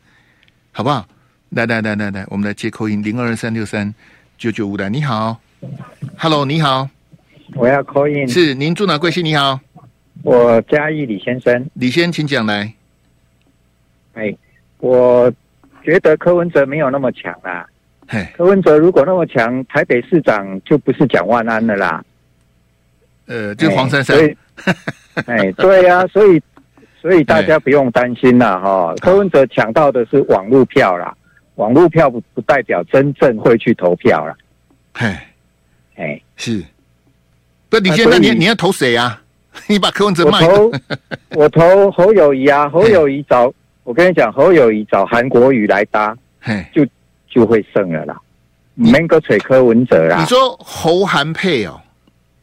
[0.72, 1.06] 好不好？
[1.50, 3.94] 来来来来来，我们来接口音零二二三六三
[4.38, 5.42] 九九五的，你好
[6.18, 6.90] ，Hello，你好。
[7.56, 9.26] 我要 call in，是您住哪贵姓？
[9.26, 9.60] 你好，
[10.22, 12.74] 我嘉义李先生，李先请讲来。
[14.14, 14.34] 哎，
[14.80, 15.30] 我
[15.84, 17.68] 觉得柯文哲没有那么强啦。
[17.68, 17.73] 嘿，
[18.36, 22.04] 柯文哲如果那么强，台北市长就不是蒋万安了啦。
[23.26, 24.18] 呃，就黄珊珊。
[25.26, 26.42] 哎， 对呀、啊，所以
[27.02, 28.60] 所以大家不用担心啦。
[28.60, 28.94] 哈。
[29.02, 31.16] 柯文哲抢到的是网路票啦，
[31.56, 34.36] 网路票不不代表真正会去投票啦。
[34.94, 35.08] 嘿，
[35.96, 36.64] 哎，是。
[37.70, 39.22] 那你现在你你要投谁啊？
[39.68, 40.48] 你把柯文哲卖了？
[41.36, 42.68] 我投 我投侯友谊啊！
[42.70, 46.18] 侯友谊找我跟你讲，侯友谊找韩国瑜来搭，
[46.74, 46.86] 就
[47.34, 48.20] 就会胜了啦。
[48.76, 50.20] 免个吹柯文哲啦。
[50.20, 51.82] 你说侯韩配哦？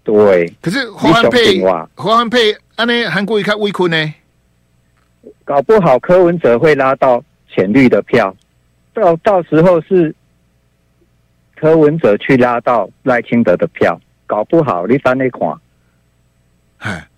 [0.03, 0.53] 对。
[0.61, 1.63] 可是侯韩配，
[1.95, 4.15] 侯韩配，安内韩国瑜开微困呢？
[5.45, 7.23] 搞不好柯文哲会拉到
[7.53, 8.35] 浅绿的票，
[8.95, 10.15] 到到时候是
[11.57, 14.01] 柯文哲去拉到赖清德的票。
[14.27, 15.59] 搞不好你翻那款，
[16.79, 17.09] 哎，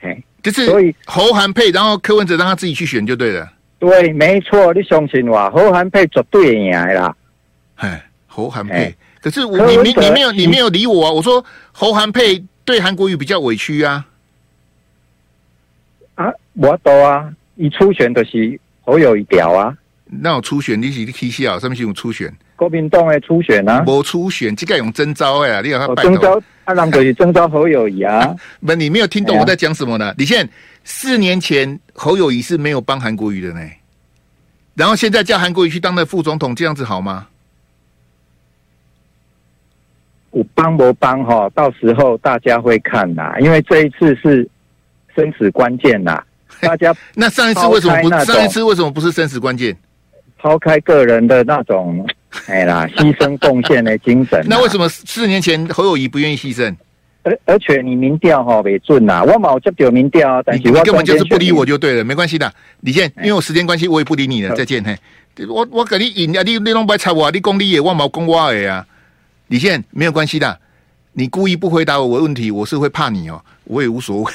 [0.00, 3.52] 哎，就是所以侯韩配，然后柯文哲让他自己去选就对了。
[3.78, 7.14] 对，没错，你相信我，侯韩配绝对赢啦。
[7.76, 11.12] 哎，侯韩配，可是我你你你没有你没有理我啊！
[11.12, 14.04] 我说侯韩配对韩国瑜比较委屈啊。
[16.16, 19.76] 啊，我懂啊，你初选就是侯友宜调啊。
[20.06, 22.32] 那我初选你是你起笑，什么是用初选？
[22.56, 28.34] 国民党的初选啊，没初选，这个用征召哎，你让他征召，他让可以征召侯友谊啊。
[28.66, 30.12] 不，你没有听懂我在讲什么呢？
[30.18, 30.48] 李现，
[30.90, 33.60] 四年前侯友谊是没有帮韩国瑜的呢，
[34.74, 37.26] 然后现在叫韩国瑜去当了副总统，这样子好吗？
[40.30, 41.48] 我帮不帮哈？
[41.50, 44.48] 到时候大家会看呐，因为这一次是
[45.14, 46.24] 生死关键呐。
[46.60, 48.08] 大家那上一次为什么不？
[48.24, 49.76] 上一次为什么不是生死关键？
[50.38, 52.08] 抛开个人的那种。
[52.46, 54.42] 哎啦，牺牲贡献的精神。
[54.48, 56.74] 那为什么四年前侯友谊不愿意牺牲？
[57.28, 62.50] 而而且你民调哈没准呐，我冇接到民调，但是我根本就是不理我就对了，没关系的。
[62.80, 64.96] 李健，因为我时间关系，我也不理你了，再见嘿。
[65.48, 68.86] 我我跟你引啊，你你拢不睬我，你讲你也我冇讲我的啊。
[69.48, 70.58] 李健没有关系的，
[71.12, 74.32] 你故意不回答我的问题，我是会怕你哦，我也无所谓。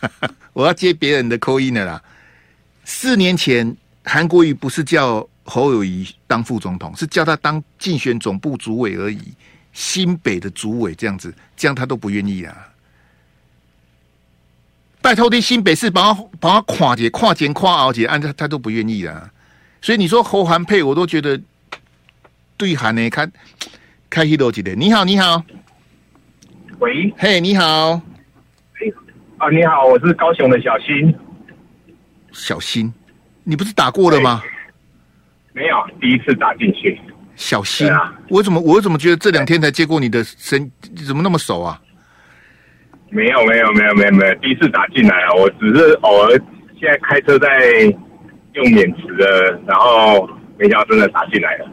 [0.52, 2.02] 我要接别人的 call in 的啦。
[2.84, 5.26] 四年前韩国瑜不是叫。
[5.46, 9.20] 侯友谊当副总统是叫他当竞选总部主委而已，
[9.74, 12.70] 新北的主委这样子，这样他都不愿意啊！
[15.02, 19.30] 拜托你新北市把他把他跨界跨前跨后界，按他他都不愿意啊！
[19.82, 21.38] 所以你说侯韩配，我都觉得
[22.56, 23.30] 对韩呢，看
[24.08, 24.74] 开一逻辑的。
[24.74, 25.44] 你好，你好，
[26.78, 28.00] 喂，嘿，你好，
[28.78, 28.94] 嘿，
[29.38, 31.14] 啊，你好，我是高雄的小新，
[32.32, 32.94] 小新，
[33.42, 34.42] 你不是打过了吗？
[35.52, 36.98] 没有，第一次打进去。
[37.36, 38.12] 小心啊！
[38.28, 40.70] 我怎么我怎么觉得这两天才接过你的声，
[41.06, 41.80] 怎么那么熟啊？
[43.10, 45.32] 没有没有没有没有没有，第一次打进来啊！
[45.34, 46.30] 我只是偶尔
[46.80, 47.48] 现在开车在
[48.54, 51.66] 用免持的，然后没想到真的打进来了。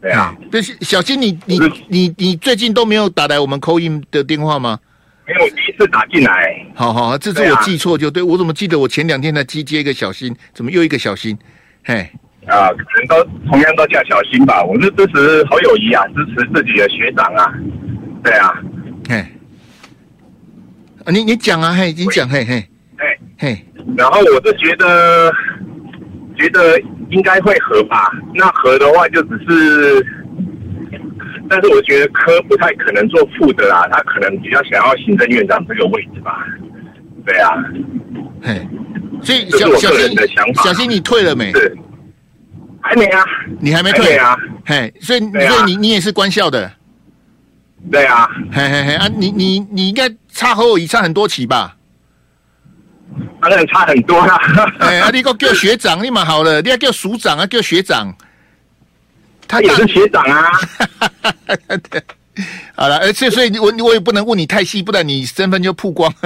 [0.00, 4.78] 对啊，但是小新，你你你你最近都没有打来我们 call in 的电话吗？
[5.26, 6.66] 没有，第一次打进来。
[6.74, 11.36] 好好，这次我记错就对，我怎么记得我前两天才接接一个小新，怎么又一个小新？
[11.84, 12.08] 嘿。
[12.48, 14.64] 啊，可能都同样都叫小新吧。
[14.64, 17.52] 我是支持侯友谊啊，支持自己的学长啊。
[18.24, 18.60] 对啊，
[19.08, 19.16] 嘿，
[21.04, 23.64] 啊，你你讲啊，嘿，你讲，嘿嘿，嘿嘿。
[23.96, 25.30] 然后我是觉得，
[26.36, 26.80] 觉得
[27.10, 28.10] 应该会合吧。
[28.34, 30.06] 那合的话，就只是，
[31.50, 36.46] 但是我觉得科不太可能做副的啦，他可能比较想要行政院长这个位置吧。
[37.26, 37.52] 对啊，
[38.42, 38.66] 嘿，
[39.22, 41.52] 所以小小新的想法，小新你退了没？
[41.52, 41.76] 是。
[42.80, 43.24] 还没啊，
[43.60, 44.36] 你还没退啊？
[44.64, 46.70] 嘿，所以所以你你也是官校的，
[47.90, 51.76] 对啊，嘿嘿嘿啊，你你你应该差侯友宜差很多期吧？
[53.40, 54.38] 当然差很多啦。
[54.80, 58.14] 哎，啊，你给我叫学长，你蛮好了，你要叫署长啊，叫学长。
[59.46, 60.50] 他也是学长啊。
[62.76, 66.12] 好了，而且所以我我也不能问你太细，不然你身份就曝光。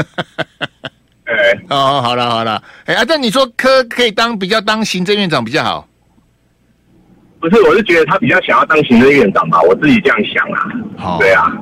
[1.24, 1.34] 哎，
[1.70, 5.88] 哦，好了好了，哎啊，但你说科可以当比较当行政院长比较好？
[7.42, 10.62] 不是，我是觉得他比较想要当行政院长吧，我自己这样想啊。
[10.96, 11.52] 好，对啊，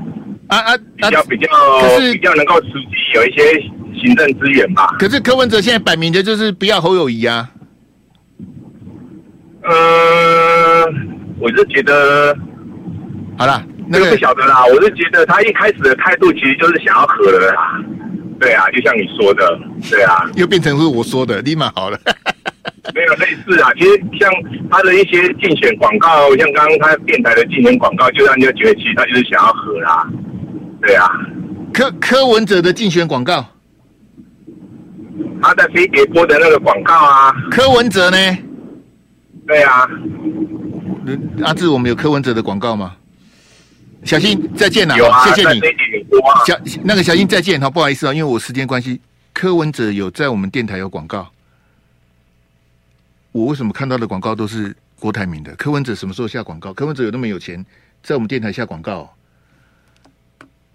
[0.49, 1.49] 啊啊，比较比较，
[2.13, 3.59] 比较能够实际有一些
[3.99, 4.95] 行政资源吧。
[4.99, 7.51] 可是柯文哲现在摆明的就是不要侯友谊啊。
[9.63, 10.85] 呃，
[11.39, 12.37] 我是觉得，
[13.39, 13.65] 好了。
[13.93, 17.81] 那个不晓得啦，我是觉得他一开始的态度其实就是想要和了啦。
[18.39, 19.59] 对啊，就像你说的，
[19.91, 21.99] 对啊，又变成是我说的，立马好了。
[23.01, 24.31] 没有类似啊，其实像
[24.71, 30.07] 他的一些竞选广告，像刚刚他电台的竞选广告，就让人家觉得其实他就是想要和啦。
[30.83, 31.09] 对啊，
[31.73, 33.43] 柯柯文哲的竞选广告，
[35.41, 37.33] 他在飞碟播的那个广告啊。
[37.51, 38.39] 柯文哲呢？
[39.47, 39.89] 对啊。
[41.43, 42.95] 阿志，我们有柯文哲的广告吗？
[44.05, 45.59] 小新，再见了，有啊，谢谢你。
[45.59, 49.01] 啊、小那个小新再见，好，不好意思啊，因为我时间关系，
[49.33, 51.27] 柯文哲有在我们电台有广告。
[53.33, 55.55] 我为什么看到的广告都是郭台铭的？
[55.57, 56.73] 柯文哲什么时候下广告？
[56.73, 57.65] 柯文哲有那么有钱，
[58.03, 59.15] 在我们电台下广告？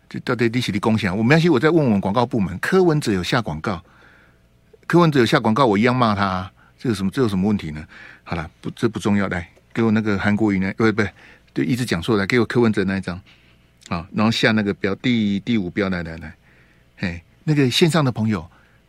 [0.09, 1.15] 这到底利息的贡献？
[1.15, 3.83] 我没关系，我在问问广告部门，柯文哲有下广告？
[4.87, 7.11] 柯文哲有下广告，我一样骂他、啊，这有什么？
[7.11, 7.85] 这有什么问题呢？
[8.23, 10.73] 好了，不，这不重要，来给我那个韩国瑜呢？
[10.77, 11.03] 不不。
[11.53, 13.19] 对，一直讲错来，给我柯文哲那一张，
[13.87, 16.35] 啊，然后下那个标第第五标，来来来，
[16.97, 18.45] 嘿，那个线上的朋友，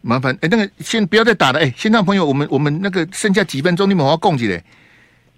[0.07, 4.63] 麻烦，哎，那个先不要再打了，哎，线上朋友，我们我们那个剩下几分钟，你们要供起来，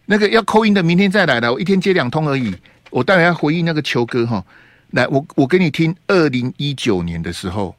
[0.04, 2.54] 那个要扣音的，明天再来了，我一天接两通而已，
[2.90, 4.44] 我待会要回应那个球哥哈，
[4.90, 7.74] 来，我我给你听，二零一九年的时候，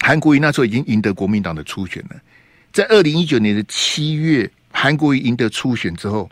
[0.00, 2.16] 韩国瑜那时候已经赢得国民党的初选了，
[2.72, 6.30] 在二零一九年的七月，韩国瑜赢得初选之后。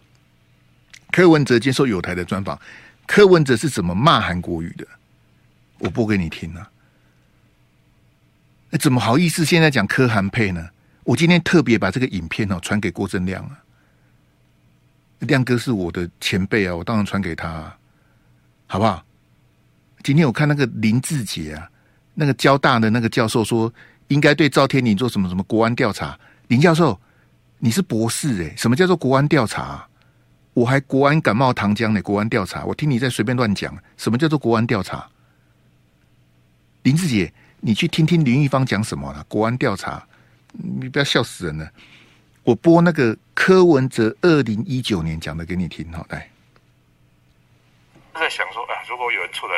[1.12, 2.60] 柯文哲接受友台的专访，
[3.06, 4.84] 柯文哲是怎么骂韩国瑜的？
[5.78, 6.68] 我播给你听啊！
[8.78, 10.68] 怎么好意思现在讲柯韩配呢？
[11.04, 13.58] 我今天特别把这个影片哦传给郭正亮啊，
[15.20, 17.78] 亮哥是我的前辈啊，我当然传给他啊，
[18.66, 19.04] 好不好？
[20.02, 21.70] 今天我看那个林志杰啊，
[22.14, 23.72] 那个交大的那个教授说，
[24.08, 26.18] 应该对赵天麟做什么什么国安调查。
[26.48, 26.98] 林教授，
[27.58, 29.86] 你是博士诶，什么叫做国安调查？
[30.52, 35.08] 我还国安感冒糖浆呢，国安调查，我听你在随便乱讲，什么叫做国安调查？
[36.82, 37.32] 林志杰，
[37.66, 39.24] 你去听听林玉芳讲什么了？
[39.24, 40.06] 国安调查，
[40.52, 41.66] 你不要笑死人了。
[42.42, 46.28] 我播那个柯文哲二零一九年讲的给你听，好来。
[48.12, 49.56] 在想说，哎，如果有人出来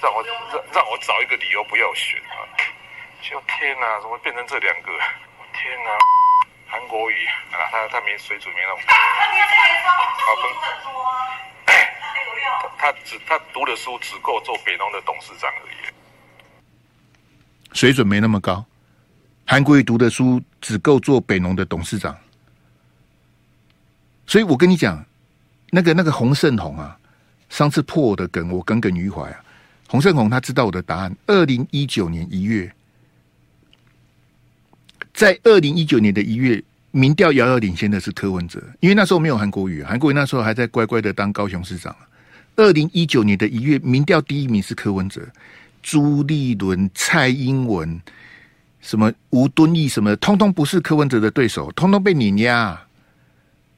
[0.00, 0.34] 让我让
[0.72, 2.48] 让我找一个理由不要选啊，
[3.20, 4.88] 就天哪，怎么变成这两个？
[5.52, 5.90] 天哪！
[6.66, 8.94] 韩国语啊，他他没水准没那么高。
[10.16, 10.44] 好分。
[12.78, 15.93] 他只他读的书只够做北农的董事长而已。
[17.74, 18.64] 水准没那么高。
[19.44, 22.16] 韩国瑜读的书只够做北农的董事长。
[24.26, 25.04] 所以我跟你讲，
[25.70, 26.96] 那个那个洪胜宏啊，
[27.50, 29.44] 上次破我的梗，我耿耿于怀啊。
[29.88, 31.14] 洪胜宏他知道我的答案。
[31.26, 32.72] 二零一九年一月。
[35.12, 36.60] 在二零一九年的一月，
[36.90, 41.94] 民调遥遥领先的是柯文哲，因为那时候没有韩国瑜，韩国瑜那时候还在乖乖的当高雄市长。
[42.56, 45.20] 二零一九年的一月，民调第一名是柯文哲，
[45.84, 48.00] 朱立伦、蔡英文、
[48.80, 52.80] 什么吴敦义什么，通通不是柯文哲的对手，通通被碾压。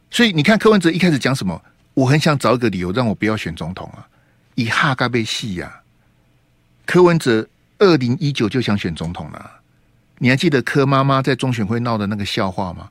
[0.09, 1.61] 所以你看柯文哲一开始讲什么？
[1.95, 4.07] 我很想找一个理由让我不要选总统啊，
[4.55, 5.81] 一哈嘎被戏呀。
[6.85, 7.45] 柯文哲
[7.79, 9.51] 二零一九就想选总统了。
[10.19, 12.89] 你还记得柯妈妈在中选会闹的那个笑话吗？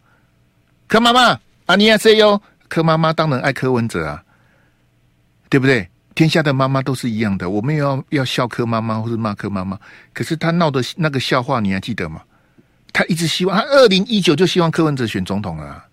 [0.88, 4.24] 柯妈妈啊，你也 say 哟，柯妈妈当然爱柯文哲啊，
[5.50, 5.88] 对不对？
[6.16, 9.78] 天下的妈妈都是一样的，我们要要笑柯妈妈或是骂柯妈妈。
[10.14, 12.22] 可是他闹的那个笑话，你还记得吗？
[12.94, 15.86] 他一直希望他二零一九就希望柯文哲选总统啊。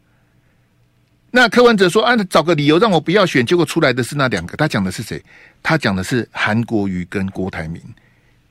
[1.33, 4.57] 那柯文哲说啊，找个理由让我不要选，结果出来的是那两个。
[4.57, 5.20] 他讲的是谁？
[5.61, 7.83] 他讲的是韩国瑜跟郭台铭，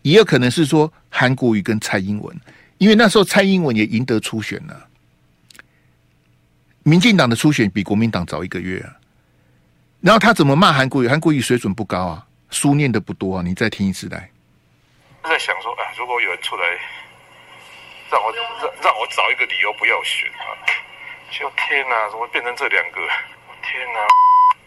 [0.01, 2.35] 也有可能是说韩国瑜跟蔡英文。
[2.79, 4.87] 因为那时候蔡英文也赢得初选了，
[6.83, 8.97] 民进党的初选比国民党早一个月啊。
[10.01, 11.07] 然后他怎么骂韩国瑜？
[11.07, 13.43] 韩国瑜水准不高啊，书念的不多啊。
[13.45, 14.29] 你再听一次来。
[15.23, 16.65] 在想说，哎，如果有人出来
[18.09, 18.43] 让我让
[18.81, 20.57] 让我找一个理由不要选啊，
[21.29, 22.97] 就天哪，怎么变成这两个？
[23.61, 23.99] 天哪，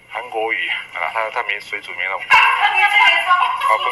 [0.09, 2.39] 韩国瑜啊，他他没水准没那么高。
[2.39, 3.87] 好分。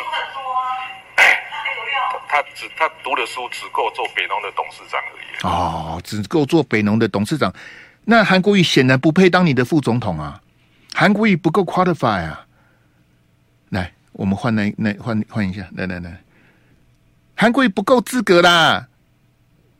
[2.29, 5.27] 他只他读的书只够做北农的董事长而已。
[5.43, 7.53] 哦，只够做北农的董事长。
[8.05, 10.41] 那韩国瑜显然不配当你的副总统啊！
[10.95, 12.47] 韩国瑜不够 qualify 啊！
[13.71, 16.23] 来，我们换那那换换一下，来来来，
[17.35, 18.89] 韩国瑜不够资格啦！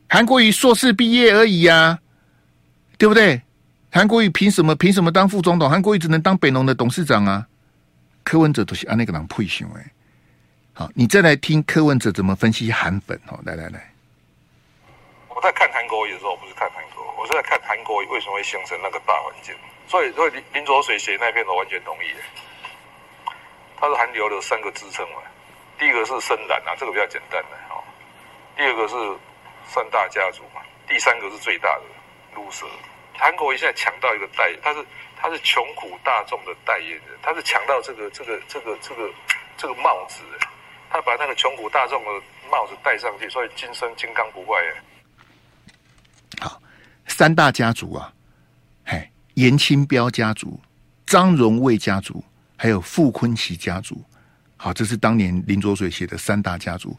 [0.09, 1.99] 韩国瑜硕士毕业而已呀、啊，
[2.99, 3.43] 对不对？
[3.91, 5.69] 韩国瑜凭什么凭什么当副总统？
[5.69, 7.47] 韩国瑜只能当北农的董事长啊！
[8.25, 9.93] 柯文哲都是按那个人配行哎。
[10.73, 13.93] 好，你再来听柯文哲怎么分析韩粉哦，来来来，
[15.29, 19.55] 我在看韩国瑜的时候，我不是看韩国，我是在看韩国瑜为什么会形成那个大环境。
[19.87, 22.09] 所以，所以林林浊水写那篇我完全同意。
[23.77, 25.23] 他是韩流的三个支撑嘛，
[25.79, 27.83] 第一个是深蓝啊，这个比较简单的哦。
[28.57, 28.95] 第二个是
[29.67, 31.83] 三大家族嘛，第三个是最大的
[32.35, 32.71] loser。
[33.15, 34.85] 韩国瑜现在抢到一个代，他是
[35.17, 39.11] 他是穷苦大众的代言人，他是抢到这个这个这个这个
[39.57, 40.23] 这个帽子。
[40.89, 42.11] 他把那个穷苦大众的
[42.51, 44.63] 帽子戴上去，所以今生金刚不坏。
[46.39, 46.61] 好，
[47.07, 48.13] 三大家族啊，
[49.35, 50.61] 嘿，颜清标家族、
[51.07, 52.25] 张荣卫家族，
[52.57, 54.03] 还有傅坤奇家族。
[54.57, 56.99] 好，这是当年林卓水写的三大家族。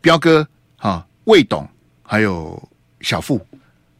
[0.00, 0.48] 彪哥
[0.78, 1.68] 啊，魏董，
[2.02, 2.68] 还有
[3.00, 3.46] 小傅，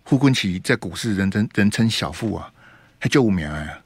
[0.04, 2.52] 傅坤奇在股市人称人称小傅啊，
[2.98, 3.82] 还叫无名啊。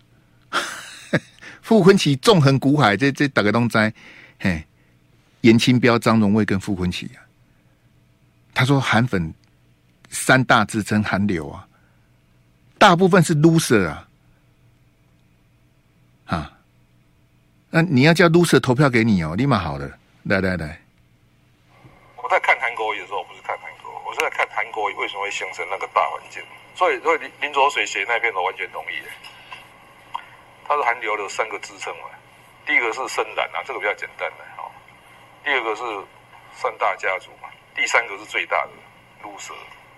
[1.63, 3.93] 傅坤奇纵横股海，这这大家都知，
[4.39, 4.65] 嘿。
[5.41, 7.19] 严清标、张荣卫跟傅坤奇啊，
[8.55, 9.35] 他说韩粉
[10.09, 11.67] 三大支撑韩流啊，
[12.83, 14.09] 大部分是 loser 啊，
[16.27, 16.51] 啊，
[17.71, 19.89] 那你要叫 loser 投票给你哦，立马好了，
[20.25, 20.83] 来来来，
[22.17, 26.43] 我在看韩国瑜的时候，不是看韩国，我是在看韩国瑜为什么会形成那个大环境，
[26.75, 28.99] 所以所以林林浊水写那篇我完全同意，
[30.67, 32.11] 他是韩流的三个支撑嘛，
[32.67, 34.45] 第一个是深蓝啊，这个比较简单的。
[35.45, 35.83] 第二个是
[36.53, 38.71] 三大家族嘛，第三个是最大的
[39.23, 39.55] loser。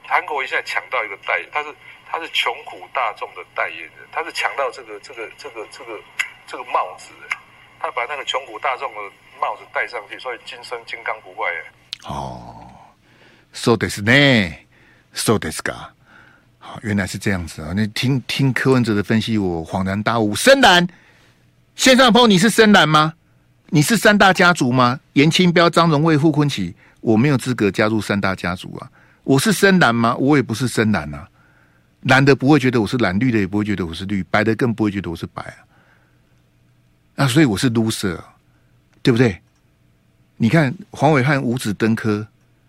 [0.07, 1.75] 韩国瑜现在抢到一个代，他是
[2.14, 6.00] 他是穷苦大众的代言人，他是抢到这个这个这个这个
[6.48, 7.12] 这个帽子，
[7.80, 9.02] 他把那个穷苦大众的
[9.40, 11.50] 帽子戴上去，所以今生金刚不坏。
[12.04, 12.66] 哦，
[13.54, 14.66] そうですね，
[15.14, 15.92] そうですか。
[16.60, 17.74] 好，原来是这样子啊！
[17.74, 20.36] 你听听柯文哲的分析，我恍然大悟。
[20.36, 20.88] 深蓝
[21.76, 23.14] 线上的朋友，你是深蓝吗？
[23.68, 25.00] 你是三大家族吗？
[25.14, 28.90] 颜清标、张荣卫、傅崐萁，我没有资格加入三大家族啊！
[29.24, 30.16] 我是深蓝吗？
[30.18, 31.28] 我也不是深蓝啊！
[32.05, 35.43] 蓝的不会觉得我是蓝，绿的也不会觉得我是绿，白的更不会觉得我是白
[37.17, 37.25] 啊！
[37.25, 38.19] 啊，所以我是 loser，
[39.03, 39.41] 对不对？
[40.37, 42.27] 你看黄伟汉五子登科，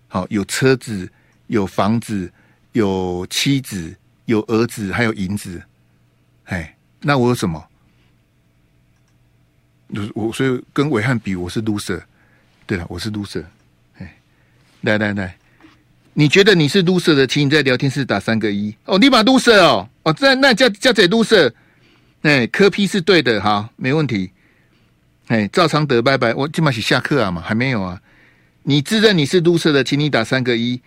[0.08, 1.12] 好，有车子，
[1.48, 2.32] 有房子，
[2.72, 5.62] 有妻子，有儿子，还有银子，
[6.46, 7.68] 哎，那我有什么？
[10.14, 12.02] 我所以跟伟汉比，我是 loser。
[12.66, 13.44] 对了，我是 loser。
[13.98, 14.16] 哎，
[14.82, 15.38] 来来来，
[16.18, 18.74] 你觉得你是 loser 的，请你在聊天室打三个一。
[18.86, 21.52] 哦，你把 loser 哦，哦，这那叫叫谁 loser？
[22.22, 24.32] 哎，柯批是对的，好，没问题。
[25.28, 26.34] 哎，赵昌德，拜拜。
[26.34, 28.02] 我今晚是下课啊嘛，还没有啊。
[28.64, 30.82] 你自认你是 loser 的，请你打三个一。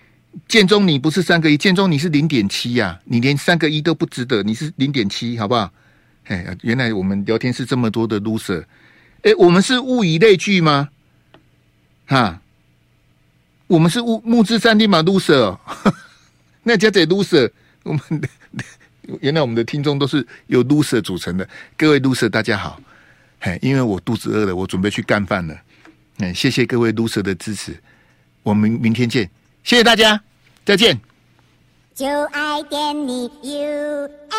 [0.47, 5.71] 建中你不是三个一，建中你是零点七呀，你连三个一都不值得，你是零点七，好不好？
[6.25, 8.65] 哎，原来我们聊天室这么多的 loser。
[9.23, 10.89] 哎，我们是物以类聚吗？
[12.07, 12.41] 哈，
[13.69, 15.57] 我们是物木质三 D 嘛？loser，
[16.65, 17.51] 那叫做 loser。
[17.85, 18.01] 我们
[19.21, 21.49] 原来我们的听众都是由 loser 组成的。
[21.77, 22.81] 各位 loser，大家好。
[23.41, 25.55] 嘿，因为我肚子饿了，我准备去干饭了。
[26.19, 27.79] 嗯，谢谢各位 loser 的支持，
[28.43, 29.31] 我们明天见。
[29.63, 30.21] 谢谢大家，
[30.65, 30.99] 再见。
[31.95, 34.39] 就爱点你 UFO。